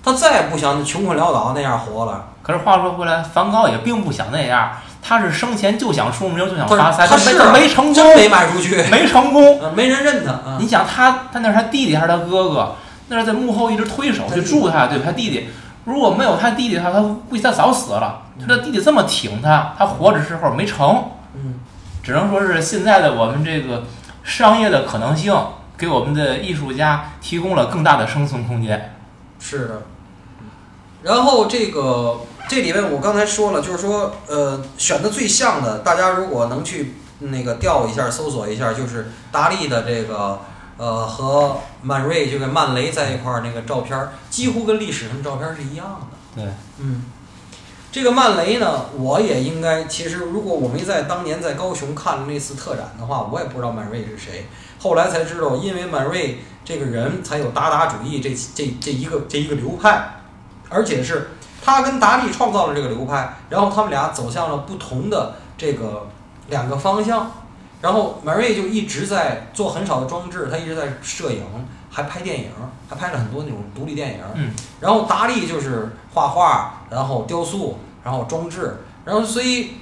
[0.00, 2.28] 他再也不想穷困潦倒那样活了。
[2.40, 4.70] 可是话说回来，梵高也并不想那样，
[5.02, 9.60] 他是生前就想出名，就想发财，他是没成功，真没卖出去，没成功。
[9.60, 10.56] 呃，没人认他啊。
[10.58, 12.74] 你想他，他那是他弟弟还是他哥哥？
[13.08, 14.98] 那是在幕后一直推手去助他，对？
[15.00, 15.48] 他弟弟，
[15.84, 18.22] 如果没有他弟弟的话，他估计他早死了。
[18.40, 21.54] 他的弟弟这么挺他，他活着时候没成，嗯，
[22.02, 23.84] 只能说是现在的我们这个
[24.22, 25.34] 商业的可能性，
[25.76, 28.94] 给我们的艺术家提供了更大的生存空间。
[29.40, 29.82] 是的。
[31.02, 40.40] 然后这个这里面我刚才说了，就是说呃选的最像的，大家如果能去那个调一下、搜索一下，就是达利的这个
[40.78, 46.42] 呃和曼瑞这个曼雷在一块儿那个照片儿，几乎跟历史上的照片儿是一样的。
[46.42, 47.02] 对，嗯，
[47.92, 54.46] 这个曼雷呢，我也应该，其实如果我没在当年在高雄看了那次特展的话，我也不知道曼瑞是谁。
[54.78, 60.20] 后来才知道，因为曼瑞这个人才有达达主义这这这一个这一个流派，
[60.68, 66.06] 而且是他跟达利创造了这个流派，然后他们俩走向了不同的这个
[66.48, 67.30] 两个方向。
[67.80, 71.42] 然后曼瑞就一直在做很少的装置，他一直在摄影，
[71.88, 72.50] 还拍电影，
[72.88, 74.20] 还拍了很多那种独立电影。
[74.34, 74.50] 嗯，
[74.80, 79.74] 然后达利就是画画，然后雕塑，然后装置，然后所以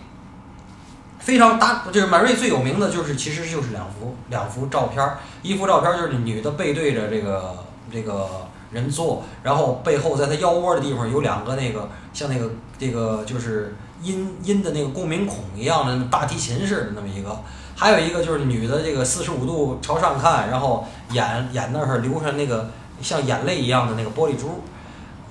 [1.19, 7.57] 非常大，就是满瑞最有名的就是其实就是两幅两幅照片儿，一幅照片儿就是女的背对着这个
[7.91, 17.41] 这个人坐，然后背后在她腰窝的地方有两个那个像那个这个就是音音的那个共鸣孔一样的大提琴似的那么一个。
[17.77, 22.71] 还有一个就是女的这个四十五度朝上看，然后眼眼那儿流上那个
[23.03, 24.63] 像眼泪一样的那个玻璃珠，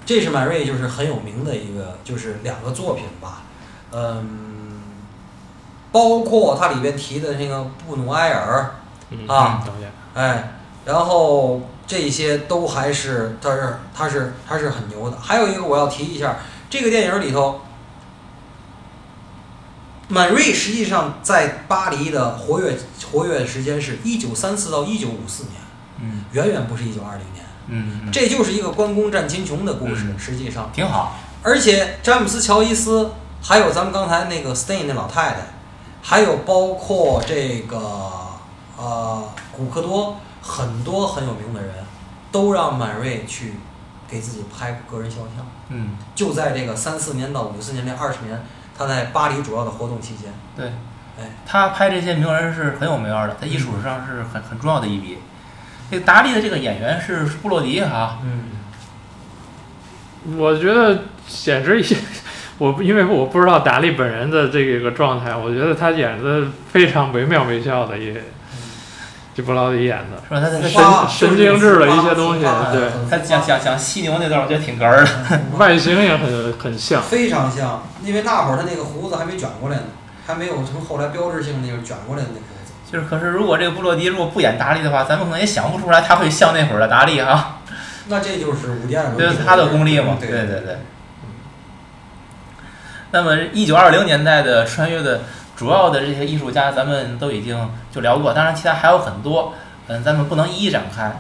[0.06, 3.42] 这是满瑞就是很有名的一个就是两个作品吧，
[3.92, 4.82] 嗯，
[5.92, 8.76] 包括它里边提的那个布努埃尔，
[9.10, 9.64] 嗯啊
[10.14, 10.52] 哎，
[10.86, 15.18] 然后这些都还是它是它是它是很牛的。
[15.20, 16.38] 还有一个我要提一下，
[16.70, 17.62] 这个电影里头，
[20.08, 22.78] 满瑞实际上在巴黎的活跃
[23.12, 25.54] 活跃时间是一九三四到一九五四年，
[26.02, 27.46] 嗯远远不是一九二零年。
[27.68, 31.18] 嗯，嗯这就是一个关公战秦琼的故事，嗯实际上，挺好。
[31.42, 35.38] 而且詹姆斯·乔伊斯，还有咱们刚才那个 Stain 那老太太，
[36.02, 37.80] 还有包括这个
[38.78, 41.74] 呃古克多，很多很有名的人，
[42.32, 43.54] 都让满瑞去
[44.08, 45.46] 给自己拍个人肖像。
[45.70, 48.44] 嗯，就在这个三四年到五四年这二十年，
[48.78, 50.68] 他在巴黎主要的活动期间，对，
[51.18, 55.18] 哎，他拍这些名人是很有名儿的，在艺术史上是很很重要的一笔。
[55.90, 58.52] 这个达利的这个演员是布洛迪哈，嗯，
[60.38, 61.96] 我觉得简直一些，
[62.58, 68.24] 我不因为我不知道达利本人的这个状态，我觉得他演的非常惟妙惟肖的也，
[69.36, 70.24] 就布劳迪演的。
[70.28, 70.40] 是吧？
[70.40, 75.10] 他他他花神神经质的一些东西就是对很他讲讲讲犀牛那段，我觉得挺哏儿的。
[75.60, 79.84] 外形也很很像，非常像，因为那会儿他那个胡子还没卷过来呢，
[80.26, 82.74] 还没有成后来标志性那个卷过来的那胡子。
[82.90, 87.60] 就是，可是如果这个布洛迪如果不演达利的话，咱们可能也想不出来他会像那会儿的达利哈。
[88.08, 90.16] 那这就是伍迪·艾伦，这是他的功力嘛？
[90.20, 90.78] 对对对对。
[93.12, 95.22] 那么，一九二零年代的穿越的
[95.56, 99.54] 主要的这些艺术家，咱们都已经就聊过，当然其他还有很多，
[99.88, 101.12] 嗯，咱们不能一一展开。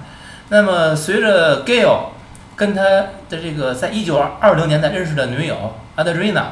[0.49, 2.09] 那么，随着 Gale
[2.55, 6.43] 跟他的这个在一九二零年代认识的女友 Adriana，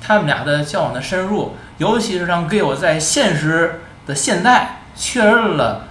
[0.00, 5.84] 他们俩的交往的深入，尤其是让 Gale 在现实的现代确认了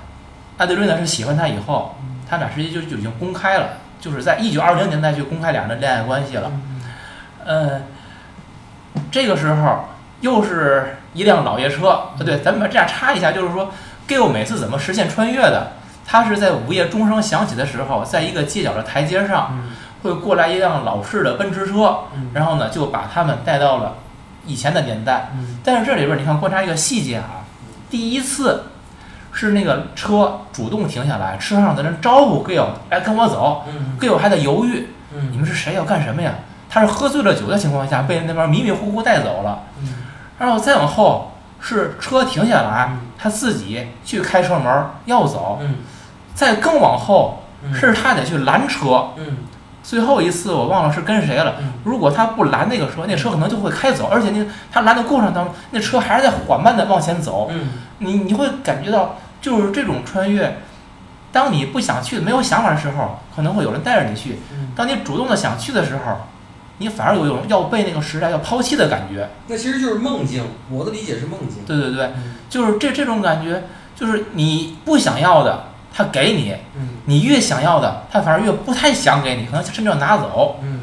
[0.57, 1.95] Adriana 是喜欢他以后，
[2.29, 6.51] 他俩实际就就已经公开了，就是在一九二零年代就公开俩人的恋爱关系了。
[7.45, 7.81] 呃，
[9.09, 9.87] 这个时候
[10.21, 13.71] 又是一辆老爷车，啊，对，咱们把这样插一下，就是说
[14.07, 15.73] Gill 每次怎么实现穿越的？
[16.05, 19.71] 他是在午夜钟声响起的时候，在一个街角的台阶上，嗯
[20.03, 23.95] 会过来一辆老式的奔驰车，嗯然后呢就把他们带到了
[24.45, 25.31] 以前的年代。
[25.35, 27.43] 嗯但是这里边你看观察一个细节啊，
[27.89, 28.65] 第一次
[29.33, 33.65] 是那个车主动停下来，车上的人招呼 Gill，哎，跟我走。
[33.67, 36.31] 嗯 Gill 还在犹豫，嗯你们是谁要干什么呀？
[36.69, 39.89] 他是喝醉了酒的情况下被那边迷迷糊糊带走了，嗯
[40.39, 45.75] 然后再往后是车停下来嗯，他自己去开车门要走，嗯
[46.35, 49.09] 再更往后嗯是他得去拦车。
[49.17, 49.37] 嗯
[49.83, 51.55] 最后一次我忘了是跟谁了。
[51.59, 57.47] 嗯如果他不拦那个车，那车可能就会开走，而且那他拦的过程当中，那车还是在缓慢的往前走。
[57.49, 57.69] 嗯
[57.99, 60.57] 你你会感觉到，就是这种穿越，
[61.31, 66.17] 当你不想去、没有想法的时候，可能会有人带着你去；嗯，当你主动的想去的时候，
[66.79, 69.29] 你反而有一种要被那个时代要抛弃的感觉。
[69.47, 71.63] 那其实就是梦境，我的理解是梦境。
[71.65, 73.63] 对对对，嗯就是这这种感觉，
[73.95, 80.59] 就是你不想要的，他给你；嗯你越想要的，他反而越不太想给你，可能甚至要拿走。
[80.61, 80.81] 嗯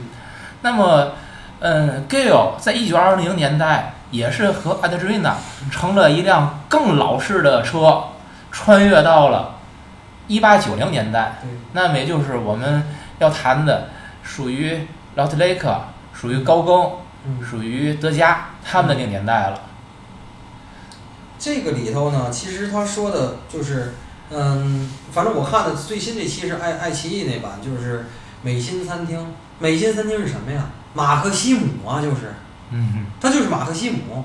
[0.63, 1.13] 那么，
[1.61, 5.35] 嗯，Gale 在一九二零年代也是和 Adriana
[5.71, 8.05] 乘了一辆更老式的车，
[8.51, 9.57] 穿越到了
[10.27, 11.39] 一八九零年代。
[11.43, 12.83] 对，那么也就是我们
[13.19, 13.89] 要谈的，
[14.23, 14.87] 属于
[15.17, 15.81] Lot Lake，
[16.13, 16.93] 属于高更，
[17.27, 19.61] 嗯属于德加他们的那个年代了。
[21.39, 23.95] 这个里头呢，其实他说的就是，
[24.31, 28.07] 嗯，反正我看的最新这期是爱爱奇艺那版，就是
[28.43, 30.71] 美心餐厅，美心餐厅是什么呀？
[30.95, 32.35] 马克西姆啊，就是
[32.71, 34.25] 嗯他就是马克西姆。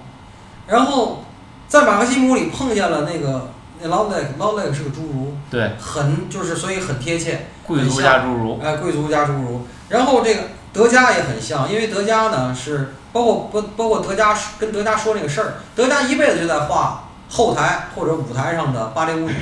[0.67, 1.23] 然后
[1.67, 9.65] 在马克西姆里碰见了那个那劳雷克，劳雷克是个侏儒，对，很就是所以很贴切，贵族加侏儒，哎，贵族加侏儒。
[9.89, 19.35] 然后这个德加也很像，因为德加呢是包括包包括德加跟德加说那个事儿，德加一辈子就在画后台或者舞台上的芭蕾舞女，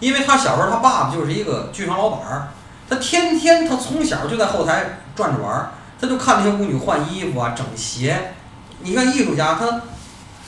[0.00, 2.48] 因为他小时候他爸爸就是一个剧场老板儿，
[2.88, 8.34] 他天天他从小就在后台转着玩儿，他就看那些舞女换衣服啊、整鞋。
[8.80, 9.82] 你看艺术家，他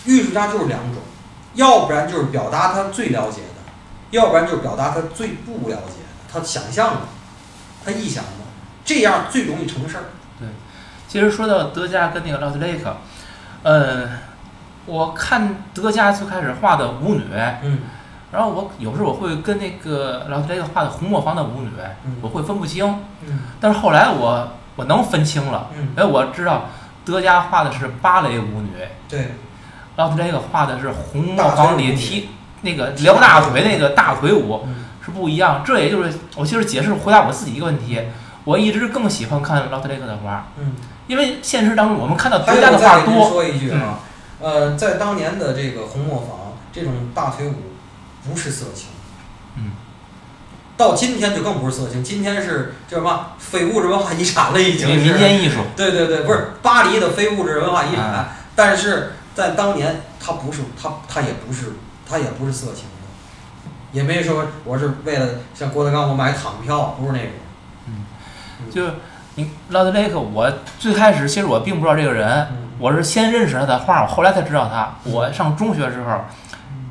[0.04, 1.02] 艺术家就是两种，
[1.54, 3.72] 要不然就是表达他最了解的，
[4.10, 7.00] 要不然就是表达他最不了解的，他想象的，
[7.84, 8.39] 他臆想的，
[8.84, 10.04] 这样最容易成事儿。
[10.38, 10.48] 对
[11.08, 12.96] 其实说到德加跟那个劳特雷克，
[13.62, 14.08] 嗯，
[14.86, 17.22] 我看德加最开始画的舞女，
[17.62, 17.78] 嗯
[18.32, 21.70] 然后我有时候我会跟那个劳特雷克画的红磨坊的舞女，
[22.04, 22.86] 嗯我会分不清，
[23.26, 26.66] 嗯但是后来我我能分清了，嗯，哎，我知道
[27.04, 28.70] 德加画的是芭蕾舞女，
[29.08, 29.34] 对，
[29.96, 32.28] 劳特雷克画的是红磨坊里踢
[32.60, 35.62] 那个撩大腿那个大腿舞嗯是不一样。
[35.64, 38.00] 这也就是我其实解释回答我自己一个问题，
[38.44, 40.76] 我一直更喜欢看劳特雷克的画，嗯。
[41.06, 43.98] 因为现实当中我们看到还有德加的画我再说一句啊，
[44.40, 47.54] 呃，在当年的这个红磨坊，这种大腿舞
[48.24, 48.90] 不是色情。
[49.56, 49.72] 嗯。
[50.76, 55.58] 到今天就更不是色情，今天是叫什么非物质文化遗产了，已经民间艺术。
[55.76, 61.72] 对对对，不是巴黎的非物质文化遗产，啊但是在当年它不是，它它也不是，
[62.08, 67.30] 它也不是色情的，也没说我是为了像郭德纲我买躺票，不是那种。
[68.70, 68.94] 就是
[69.36, 72.56] 你劳特雷克，我最开始其实我并不知道这个人，嗯。
[72.80, 74.94] 我是先认识他的画，我后来才知道他。
[75.04, 76.24] 我上中学的时候，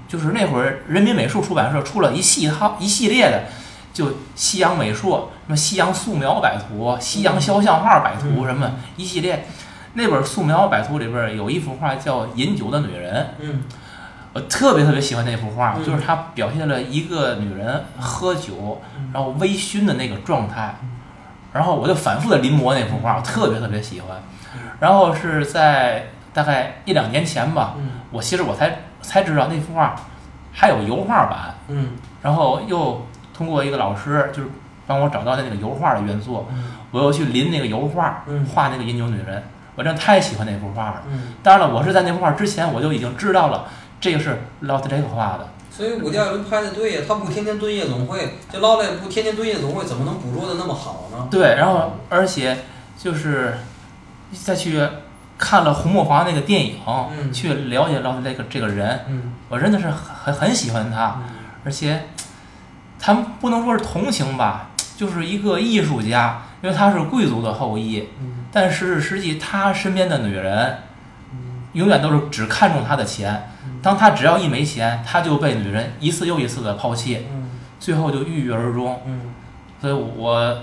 [0.08, 3.46] 就是那会儿人民美术出版社出了一系套一系列的，
[3.92, 8.46] 就西洋美术，什么西洋素描摆图、西洋肖像画摆图嗯。
[8.46, 9.48] 什么一系列。
[9.94, 13.64] 那本素描摆图里边有一幅画叫《饮酒的女人》，嗯
[14.32, 15.84] 我特别特别喜欢那幅画，嗯。
[15.84, 19.10] 就是它表现了一个女人喝酒，嗯。
[19.12, 20.76] 然后微醺的那个状态，
[21.54, 24.18] 然后我就反复的临摹那幅画，我特别特别喜欢。
[24.80, 29.96] 然后是在大概一两年前吧，嗯我其实我才才知道那幅画
[30.52, 31.92] 还有油画版，嗯
[32.22, 34.50] 然后又通过一个老师就是
[34.88, 39.44] 帮我找到的那个油画的原作，嗯我又去临那个油画嗯画那个饮酒女人，
[39.76, 41.04] 我真的太喜欢那幅画了。
[41.10, 41.34] 嗯。
[41.44, 43.66] 当然了，我是在那幅画之前我就已经知道了
[44.00, 45.48] 这个是劳特雷克画的。
[45.80, 51.30] 所以伍迪·艾伦拍的对呀，他不天天蹲夜总会，这劳累不天天蹲夜总会，怎么能捕捉的那么好呢？
[51.32, 52.58] 对，然后而且
[52.98, 53.58] 就是
[54.44, 54.86] 再去
[55.38, 57.32] 看了红磨坊那个电影，嗯。
[57.32, 59.32] 去了解劳特雷克这个人，嗯。
[59.48, 61.22] 我真的是很很喜欢他，
[61.64, 62.10] 而且
[63.00, 68.44] 他们不能说是同情吧，就是一个艺术家，因为他是贵族的后裔，嗯。
[68.52, 70.78] 但是实际他身边的女人嗯
[71.80, 73.52] 永远都是只看重他的钱，
[73.82, 77.50] 当他只要一没钱，他就被女人一次又一次的抛弃，嗯
[77.80, 79.02] 最后就郁郁而终。
[79.06, 79.22] 嗯
[79.80, 80.62] 所以我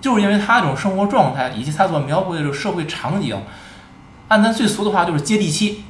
[0.00, 3.38] 就是因为他这种生活状态，以及他所描绘的这个社会场景，
[4.28, 5.84] 按咱最俗的话就是接地气。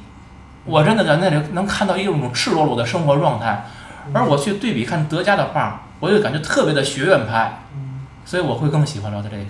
[0.65, 3.65] 我真的在那里能看到一种赤裸裸的生活状态，
[4.13, 8.01] 而我去对比看德加的画，我就感觉特别的学院派，嗯。
[8.25, 9.45] 所以我会更喜欢聊的这个。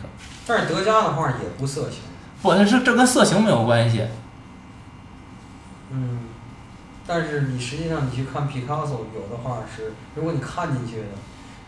[0.45, 2.01] 但是德加的画也不色情。
[2.43, 4.03] 不，那是这跟色情没有关系。
[5.91, 6.19] 嗯。
[7.07, 11.07] 但是你实际上你去看皮卡索有的画是，如果你看进去的，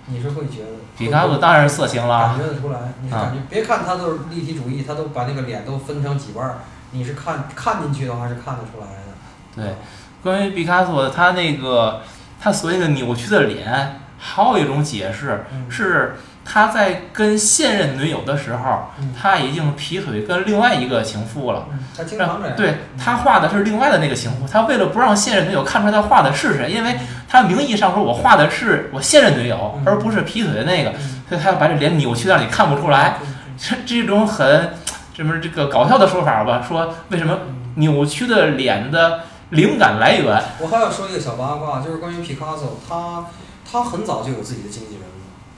[0.05, 0.69] 你是会觉得。
[0.95, 6.59] 毕卡索当然是色情了感，觉得出来，你是感觉，别看他都是立体主义，他都把那个脸都分成几瓣儿，
[6.91, 9.11] 你是看看进去的话是看得出来的。
[9.55, 9.75] 对，
[10.21, 12.01] 关于毕卡索，他那个
[12.39, 21.67] 他所谓的扭曲的脸，还有一种解释嗯是他在跟现任女友的时候，嗯他已经劈腿跟另外一个情妇了。
[21.71, 22.57] 嗯，他经常这样。
[22.57, 26.97] 对他画的是另外的那个情妇，他为了不让现任女友看出来他画的是谁，因为
[27.29, 31.21] 他名义上说我画的是我现任女友，嗯而不是劈腿的那个，嗯。
[31.29, 33.17] 所以他要把这脸扭曲让你看不出来。
[33.57, 34.71] 这这种很
[35.15, 37.37] 什么这个搞笑的说法吧，说为什么
[37.75, 39.21] 扭曲的脸的
[39.51, 40.43] 灵感来源？
[40.59, 43.25] 我还要说一个小八卦，就是关于毕卡索，他
[43.71, 45.07] 他很早就有自己的经纪人了。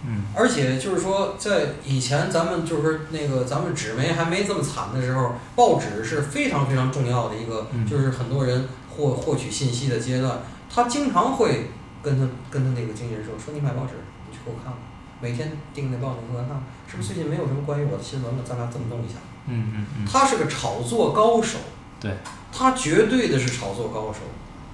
[0.06, 10.40] 嗯而且就是说，在以前咱们就是那个咱们纸媒还没这么惨的时候，报纸是非常非常重要的一个，嗯就是很多人获获取信息的阶段。
[10.70, 11.70] 他经常会
[12.02, 13.94] 跟他跟他那个经纪人说，说你买报纸，
[14.30, 14.82] 你去给我看看，
[15.22, 18.44] 每天订那报纸给我看看，是不是最近没有什么关于我的新闻了？
[18.44, 19.16] 咱俩这么弄一下。
[19.48, 21.60] 嗯嗯嗯，他是个炒作高手，
[22.00, 22.14] 对，
[22.52, 24.20] 他绝对的是炒作高手，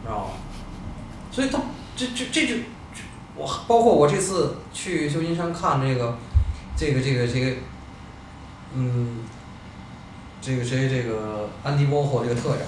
[0.03, 0.34] 知道吗？
[1.32, 1.59] 所以他
[1.95, 2.55] 这这这就
[3.39, 6.17] 我包括我这次去旧金山看这个
[6.75, 7.51] 这个这个这个
[8.75, 9.19] 嗯，
[10.41, 12.67] 这个谁这个安迪沃霍这个特展，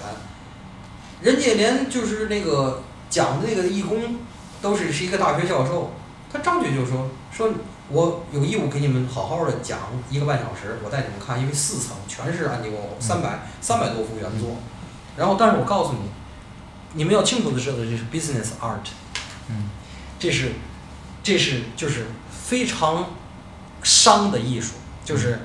[1.22, 4.15] 人家连就是那个讲的那个义工
[4.61, 5.91] 都是是一个大学教授，
[6.32, 7.49] 他张嘴就说说
[7.89, 14.55] 我有义务给你们好好的讲一个半小时，我带你们看，因为四层全是安迪沃霍，三百三百多幅原作，
[15.17, 16.09] 然后但是我告诉你，
[16.93, 18.89] 你们要清楚的知道这是 business art，
[19.49, 19.69] 嗯，
[20.22, 20.53] 这是
[21.24, 23.07] 这是就是非常
[23.84, 25.39] 伤的艺术，就是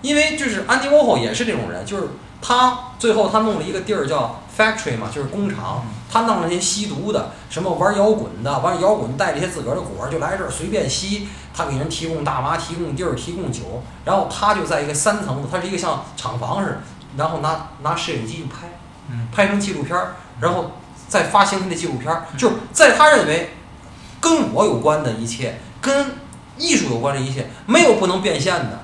[0.00, 2.08] 因为就是安迪沃霍也是这种人，就是
[2.40, 16.80] 他最后他弄了一个地儿叫 factory 嘛，就是工厂，他弄了那些吸毒的，什么玩摇滚的，玩摇滚带这些自个儿的果儿就来这儿随便吸，他给人提供大麻，提供地儿，提供酒，然后他就在一个三层的，它是一个像厂房似的，
[17.18, 18.78] 然后拿拿摄影机去拍，
[19.10, 20.72] 嗯拍成纪录片儿，然后
[21.06, 23.50] 再发行他的纪录片儿，就是在他认为
[24.22, 26.12] 跟我有关的一切，跟
[26.56, 28.78] 艺术有关的一切，没有不能变现的。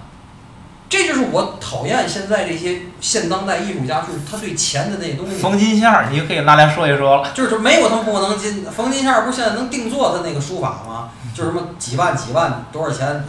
[0.91, 7.31] 这就是我讨厌现在这些现当代艺术家，就是他对钱的那东西，冯金线儿，你可以拿来说一说了。
[7.35, 8.65] 就是没有他不能进。
[8.65, 11.11] 冯金线儿不是现在能定做他那个书法吗？
[11.35, 13.23] 就是什么几万几万多少钱，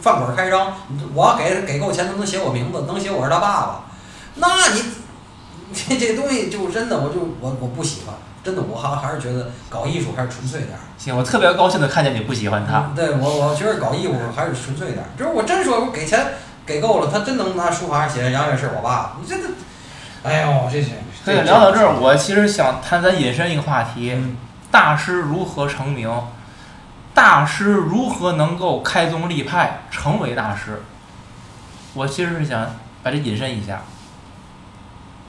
[0.00, 0.72] 饭馆开张，
[1.14, 3.84] 我要给给够钱，他能写我名字，能写我是他爸爸。
[4.36, 4.82] 那你
[5.72, 8.14] 这 这东西就真的，我就我我不喜欢，
[8.44, 10.80] 真的，我还还是觉得搞艺术还是纯粹点儿。
[10.98, 12.90] 行，我特别高兴的看见你不喜欢他。
[12.90, 15.08] 嗯对我，我觉得搞艺术还是纯粹点儿。
[15.18, 16.24] 就是我真说，我给钱
[16.66, 19.48] 给够了，他真能拿书法上写杨岳是我爸，你这这，
[20.22, 20.92] 哎呦，这些。
[21.24, 24.36] 所以聊到这儿，我其实想谈咱引申一个话题：嗯
[24.70, 26.10] 大师如何成名？
[27.14, 30.82] 大师如何能够开宗立派成为大师？
[31.94, 32.66] 我其实是想
[33.02, 33.82] 把这引申一下。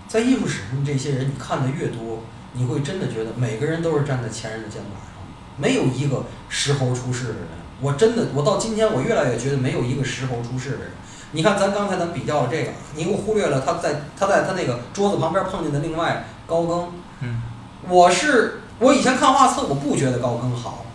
[0.08, 2.24] 在艺术史上，这些人你看的越多，
[2.58, 5.24] 你会真的觉得每个人都是站在前人的肩膀上，
[5.58, 7.42] 没有一个石猴出世的人。
[7.82, 10.88] 我真的，我到今天我越来越觉得没有一个石猴出世的人。
[11.32, 16.94] 你看，咱刚才咱比较了这个，你给我忽略了他在他在他那个桌子旁边碰见的另外高更。
[17.20, 17.42] 嗯，
[17.90, 20.86] 我是我以前看画册，我不觉得高更好，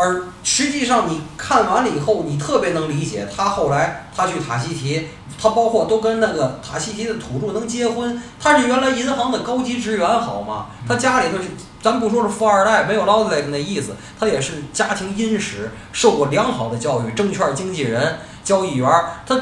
[0.00, 10.68] 而实际上你看完了以后，你特别能理解他后来他去塔希提，他包括都跟那个塔希提的土著能结婚，他是原来银行的高级职员，好吗？
[10.88, 11.50] 他家里头是，
[11.82, 18.90] 咱不说是富二代，没有劳德雷克那意思，他也是家庭殷实，受过良好的教育，证券经纪人、交易员，
[19.26, 19.38] 他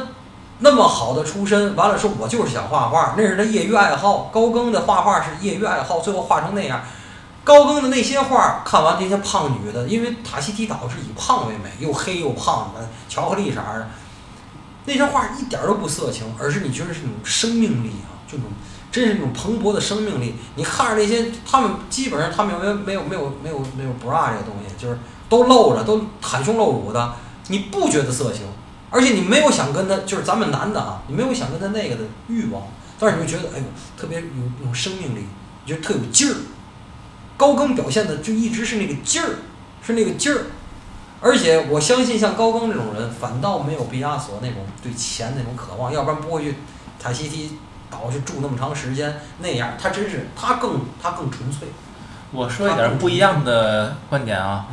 [0.59, 4.29] 那么好的出身，完了说我就是想画画，那是他业余爱好。
[4.33, 6.81] 高更的画画是业余爱好，最后画成那样。
[7.49, 13.89] 高更的那些画，看完那些胖女的，因为塔希提岛是以胖为美，又黑又胖的，巧克力色儿的，
[14.85, 18.53] 那些画一点都不色情，而是你觉得是那种生命力啊，就那种
[18.93, 20.35] 真是那种蓬勃的生命力。
[20.57, 24.99] 你看着那些，他们基本上他们没有没有没有没有没有 bra 这个东西，就是
[25.31, 27.15] 都露着，都袒胸露乳的，
[27.47, 28.43] 你不觉得色情，
[28.91, 32.65] 而且你没有想跟他，就是咱们男的啊，你没有想跟他那个的欲望，
[32.99, 33.65] 但是你就觉得哎呦
[33.97, 34.27] 特别有
[34.59, 35.25] 那种生命力，
[35.65, 36.37] 你觉得特有劲儿。
[37.39, 39.37] 高更表现的就一直是那个劲儿，
[39.83, 40.47] 是那个劲儿。
[41.21, 46.57] 而且我相信像高更这种人，反倒没有毕加索那种对钱那种渴望，要不然不会去
[47.03, 47.57] 塔希提
[47.91, 49.21] 岛去住那么长时间。
[49.39, 51.69] 那样他真是他更他更纯粹。
[52.31, 54.67] 我说一点不一样的观点啊。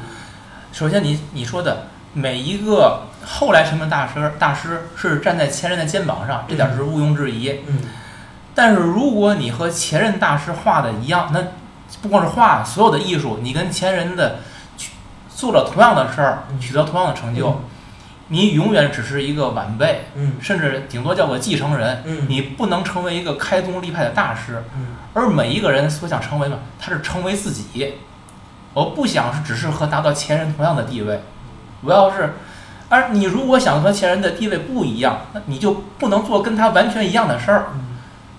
[0.74, 7.62] 首先你，你说的每一个后来成名大师，大师是站在前人的肩膀上，这点是毋庸置疑。
[7.68, 7.80] 嗯
[8.58, 11.44] 但是如果你和前任大师画的一样，那
[12.02, 14.40] 不光是画，所有的艺术，你跟前人的
[14.78, 14.92] 去
[15.34, 17.64] 做了同样的事儿，嗯取得同样的成就，嗯
[18.30, 22.02] 你永远只是一个晚辈，嗯甚至顶多叫个继承人。
[22.06, 24.64] 嗯你不能成为一个开宗立派的大师。
[24.76, 27.94] 嗯而每一个人所想成为的，他是成为自己。
[28.74, 31.22] 我不想是只是和达到前人同样的地位，
[31.82, 32.34] 我要是，
[32.90, 37.68] 而你如果想和前人的地位不一样，那你就不能做跟他完全一样的事儿。
[37.76, 37.95] 嗯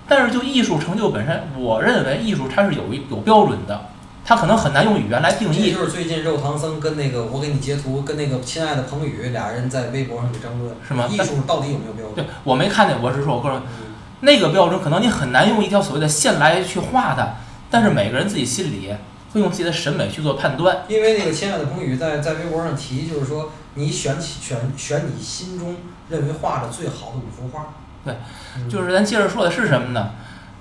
[0.08, 3.88] 但是就艺术成就本身，我认为艺术它是有一有标准的，
[4.24, 5.70] 它可能很难用语言来定义。
[5.70, 12.14] 这就是最近肉唐僧跟那个我给你截图，跟那个亲爱的彭宇俩人在微博上去争论，是吗艺术到底有没有标准？
[12.14, 17.34] 对我没看见，我是说我个人嗯那个标准，可能你很难用一条所谓的线来去画它，
[17.70, 18.94] 但是每个人自己心里
[19.32, 20.84] 会用自己的审美去做判断。
[20.88, 25.76] 因为那个亲爱的彭宇在在微博上提，就是说你选起选选你心中
[26.08, 27.74] 认为画的最好的五幅画。
[28.06, 28.14] 对
[28.56, 30.12] 嗯，就是咱接着说的是什么呢？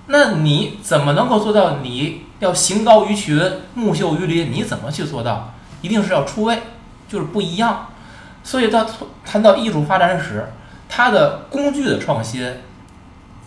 [0.08, 3.40] 那你怎么能够做到你要行高于群，
[3.74, 4.52] 木秀于林？
[4.52, 5.54] 你怎么去做到？
[5.82, 6.64] 一定是要出位，
[7.08, 7.88] 就是不一样。
[8.44, 8.86] 所以到
[9.24, 10.52] 谈到艺术发展史，
[10.90, 12.58] 它的工具的创新、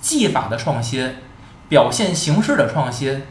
[0.01, 1.16] 技法的创新、
[1.68, 3.22] 表现形式的创新，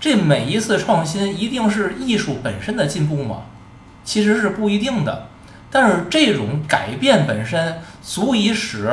[0.00, 3.42] 这每一次创新一定是艺术本身的进步吗？
[4.04, 5.26] 其实是不一定的。
[5.70, 8.90] 但是这种改变本身足以使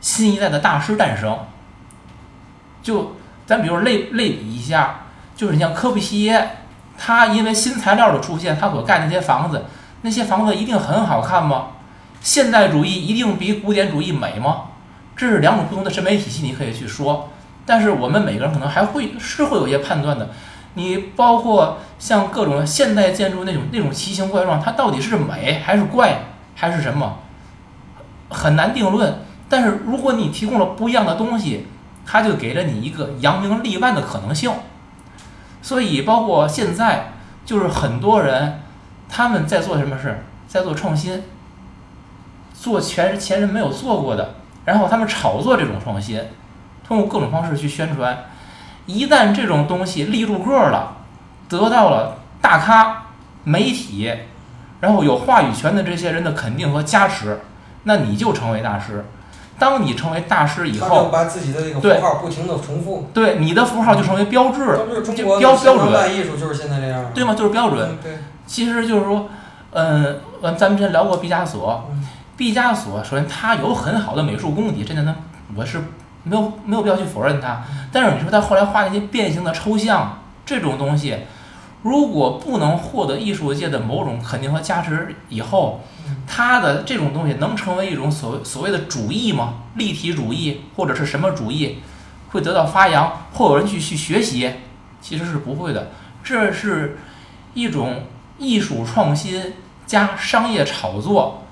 [0.00, 1.38] 新一代的大师诞生。
[2.82, 5.02] 就咱比如类类比一下，
[5.36, 6.58] 就是你像科布西耶，
[6.96, 9.64] 他因为新材料的出现，他所盖那些房子，
[10.02, 11.68] 那些房子一定很好看吗？
[12.20, 14.64] 现代主义一定比古典主义美吗？
[15.16, 17.30] 这是两种不同的审美体系，你可以去说。
[17.66, 20.30] 但是我们每个人可能还会是会有一些判断的。
[20.74, 26.22] 你包括像各种现代建筑那种那种奇形怪状，它到底是美还是怪
[26.54, 27.18] 还是什么，
[28.30, 29.22] 很难定论。
[29.50, 31.66] 但是如果你提供了不一样的东西，
[32.06, 34.50] 它就给了你一个扬名立万的可能性。
[35.60, 37.12] 所以包括现在，
[37.44, 38.62] 就是很多人
[39.08, 41.22] 他们在做什么事，在做创新，
[42.54, 46.22] 做全前人没有做过的，然后他们炒作这种创新，
[46.86, 48.26] 通过各种方式去宣传。
[48.86, 50.96] 一旦这种东西立住个了，
[51.48, 53.06] 得到了大咖、
[53.44, 54.12] 媒体，
[54.80, 57.40] 然后有话语权的这些人的肯定和加持，
[57.82, 59.04] 那你就成为大师。
[59.60, 63.08] 当你成为大师以后，把自己的这个对符号不停的重复。
[63.14, 67.12] 对你的符号就成为标志，就是中国标标准，艺术就是现在这样。
[67.14, 67.34] 对吗？
[67.34, 67.90] 就是标准。
[67.90, 69.28] 嗯对，其实就是说，
[69.72, 75.14] 嗯，呃咱们之前聊过毕加索，嗯毕加索首先他有很好的美术功底，真的呢，
[75.54, 75.78] 我是
[76.24, 77.62] 没有没有必要去否认他。
[77.92, 81.18] 但是你说他后来画那些变形的抽象这种东西，
[81.82, 85.80] 如果不能获得艺术界的某种肯定和加持以后，
[86.26, 89.54] 他的这种东西能成为一种所谓所谓的主义吗？
[89.76, 91.78] 立体主义或者是什么主义
[92.30, 94.52] 会得到发扬，会有人去去学习？
[95.00, 95.90] 其实是不会的。
[96.22, 96.98] 这是
[97.54, 98.02] 一种
[98.36, 99.54] 艺术创新
[99.86, 101.44] 加商业炒作，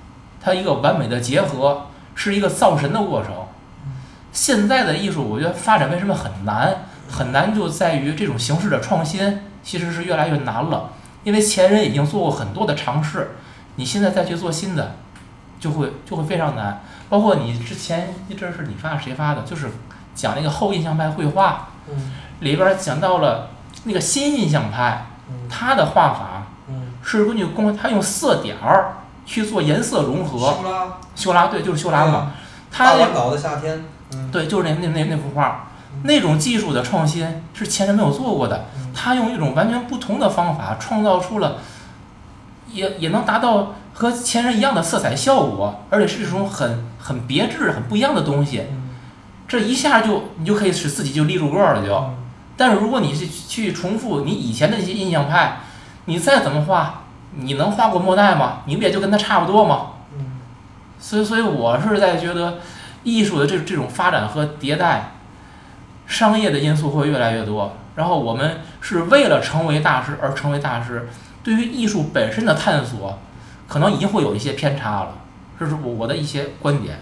[0.42, 3.32] 它一个完美的结合，是一个造神的过程。
[4.30, 6.84] 现在的艺术，我觉得发展为什么很难？
[7.10, 10.92] 很难就在于这种形式的创新其实是越来越难了，
[11.24, 13.32] 因为前人已经做过很多的尝试，
[13.76, 14.94] 你现在再去做新的，
[15.60, 16.80] 就会就会非常难。
[17.10, 19.70] 包括你之前一阵儿是你发谁发的，就是
[20.14, 23.50] 讲那个后印象派绘画嗯里边儿讲到了
[23.84, 28.94] 那个新印象派，嗯他的画法嗯，是根据工，他用色点儿
[29.26, 30.38] 去做颜色融合。
[30.38, 32.32] 修拉，修拉对，就是修拉嘛，
[32.70, 35.68] 他那蓝岛的夏天，嗯，对，就是那那那那幅画，
[36.02, 38.66] 那种技术的创新是前人没有做过的。
[38.76, 41.58] 嗯他用一种完全不同的方法，创造出了，
[42.72, 48.62] 也也能达到和前人一样的色彩效果，而且是一种很很别致、很不一样的东西。
[48.70, 48.88] 嗯
[49.46, 51.94] 这一下就你就可以使自己就立住个儿了就。
[51.94, 52.14] 嗯
[52.56, 55.60] 但是如果你是去重复你以前的那些印象派，
[56.06, 57.02] 你再怎么画，
[57.36, 58.62] 你能画过莫奈吗？
[58.66, 59.92] 你不也就跟他差不多吗？
[60.18, 60.40] 嗯
[60.98, 62.58] 所以，所以我是在觉得，
[63.04, 65.12] 艺术的这这种发展和迭代，
[66.08, 67.76] 商业的因素会越来越多。
[67.94, 71.08] 然后我们是为了成为大师而成为大师，
[71.44, 73.18] 对于艺术本身的探索，
[73.68, 75.18] 可能已经会有一些偏差了。
[75.58, 77.00] 这是我我的一些观点。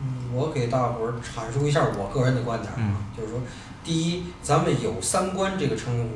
[0.00, 3.40] 嗯，我给大伙儿阐述一下我个人的观点啊，嗯就是说，
[3.84, 6.08] 第一，咱们有三观这个称呼，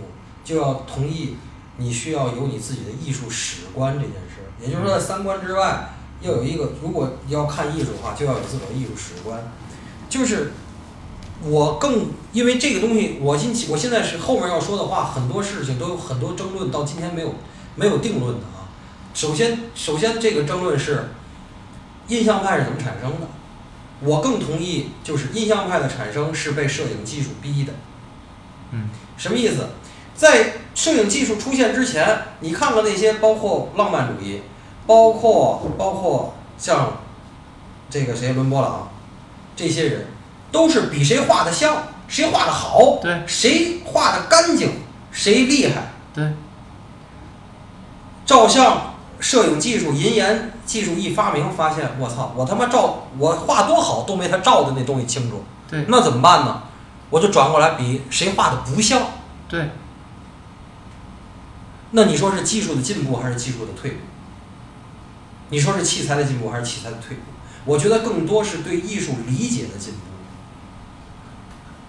[0.44, 1.36] 就要同意
[1.76, 4.50] 你需要有你自己的艺术史观这件事。
[4.60, 9.40] 也就是说，在三观之外，要有一个，如果要看艺术的话，就要有自个儿的艺术史观。
[10.08, 10.52] 就是
[11.42, 17.34] 我更因为这个东西，我今起我现在是后面要说的话，很多事情都有很多争论，到今天没有
[17.76, 18.68] 没有定论的啊。
[19.14, 21.08] 首先，首先这个争论是
[22.08, 23.26] 印象派是怎么产生的？
[24.02, 27.72] 我更同意，就是印象派的产生是被摄影技术逼的。
[28.72, 29.68] 嗯，什么意思？
[30.14, 34.42] 在摄影技术出现之前，你看看那些包括浪漫主义，
[34.86, 36.98] 包括包括像
[37.88, 38.90] 这个谁伦勃朗，
[39.56, 40.06] 这些人
[40.52, 44.72] 都是比谁画的像，谁画的好，对谁画的干净，
[45.12, 45.92] 谁厉害。
[46.12, 46.32] 对，
[48.26, 55.44] 照相摄影技术、银盐技术一发明，发现我操，我他妈照我画多好都没他照的那东西清楚。
[55.68, 56.62] 对那怎么办呢？
[57.10, 59.02] 我就转过来比谁画的不像。
[59.48, 59.70] 对，
[61.92, 63.98] 那你说是技术的进步还是技术的退步？
[65.50, 67.22] 你说是器材的进步还是器材的退步？
[67.64, 70.09] 我觉得更多是对艺术理解的进步。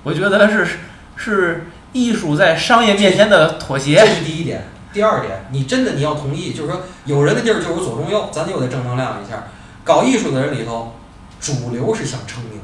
[0.04, 0.80] 我觉得是
[1.16, 4.06] 是艺术在商业面前的妥协这。
[4.06, 4.68] 是第一点。
[4.94, 9.48] 第二点，你真的你要同意，就是说有人的地儿就有左中右，咱就得正能量一下。
[9.86, 10.96] 搞艺术的人里头，
[11.40, 12.60] 主流是想成名，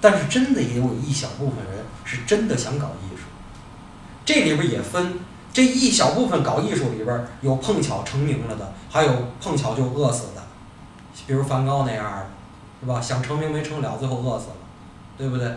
[0.00, 3.22] 但是真的也有一小部分人是真的想搞艺术。
[4.24, 5.18] 这里边也分，
[5.52, 9.10] 这一小部分搞艺术里边有碰巧成名了的，还有
[9.42, 10.42] 碰巧就饿死的，
[11.26, 12.26] 比如梵高那样的，
[12.80, 13.00] 是吧？
[13.00, 14.56] 想成名没成了，最后饿死了，
[15.18, 15.48] 对不对？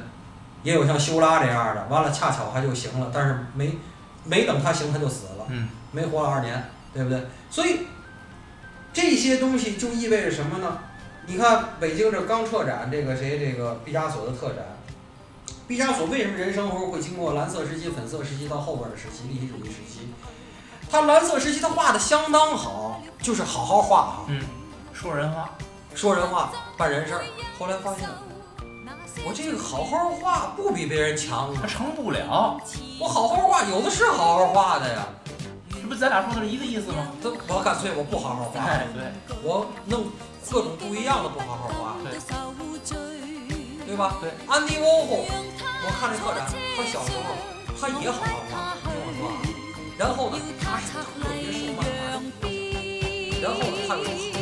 [0.68, 3.78] 也有像修拉这样的，完了恰巧他就行了，但是没
[4.26, 5.46] 没等他行他就死了。
[5.48, 7.26] 嗯，没活了二年，对不对？
[7.50, 7.88] 所以
[8.92, 10.80] 这些东西就意味着什么呢？
[11.26, 14.66] 你看北京这刚撤展这个谁这个毕加索的特展，
[15.70, 20.10] 毕加索为什么人生会会经过蓝色时期、粉色时期到后边的时期立体主义时期？
[20.92, 24.44] 他蓝色时期他画的相当好，就是好好画哈，嗯，
[24.92, 25.52] 说人话，
[25.96, 27.24] 说人话，办人事儿。
[27.58, 28.10] 后来发现，
[29.26, 32.60] 我这个好好画不比别人强啊他，成不了。
[33.00, 35.08] 我好好画有的是好好画的呀。
[35.70, 37.08] 这不咱俩说的是一个意思吗？
[37.22, 39.04] 这我干脆我不好好画，哎，对，
[39.44, 40.06] 我弄
[40.50, 42.20] 各种不一样的不好好画，对
[43.86, 44.18] 对吧？
[44.22, 46.46] 对，安迪沃霍，我看这特展，
[46.76, 47.24] 他小时候
[47.80, 49.36] 他也好好画，你听我说啊。
[49.98, 52.50] 然后呢，他是特别受漫画的，
[53.42, 54.38] 然后呢，他有一个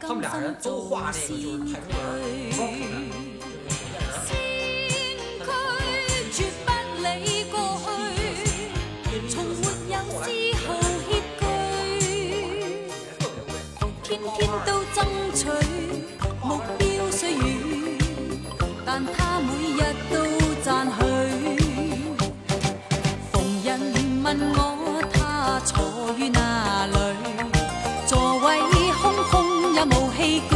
[0.00, 2.94] 他们俩人都画那个就是太空人，不是太空人，
[29.76, 30.55] 也无气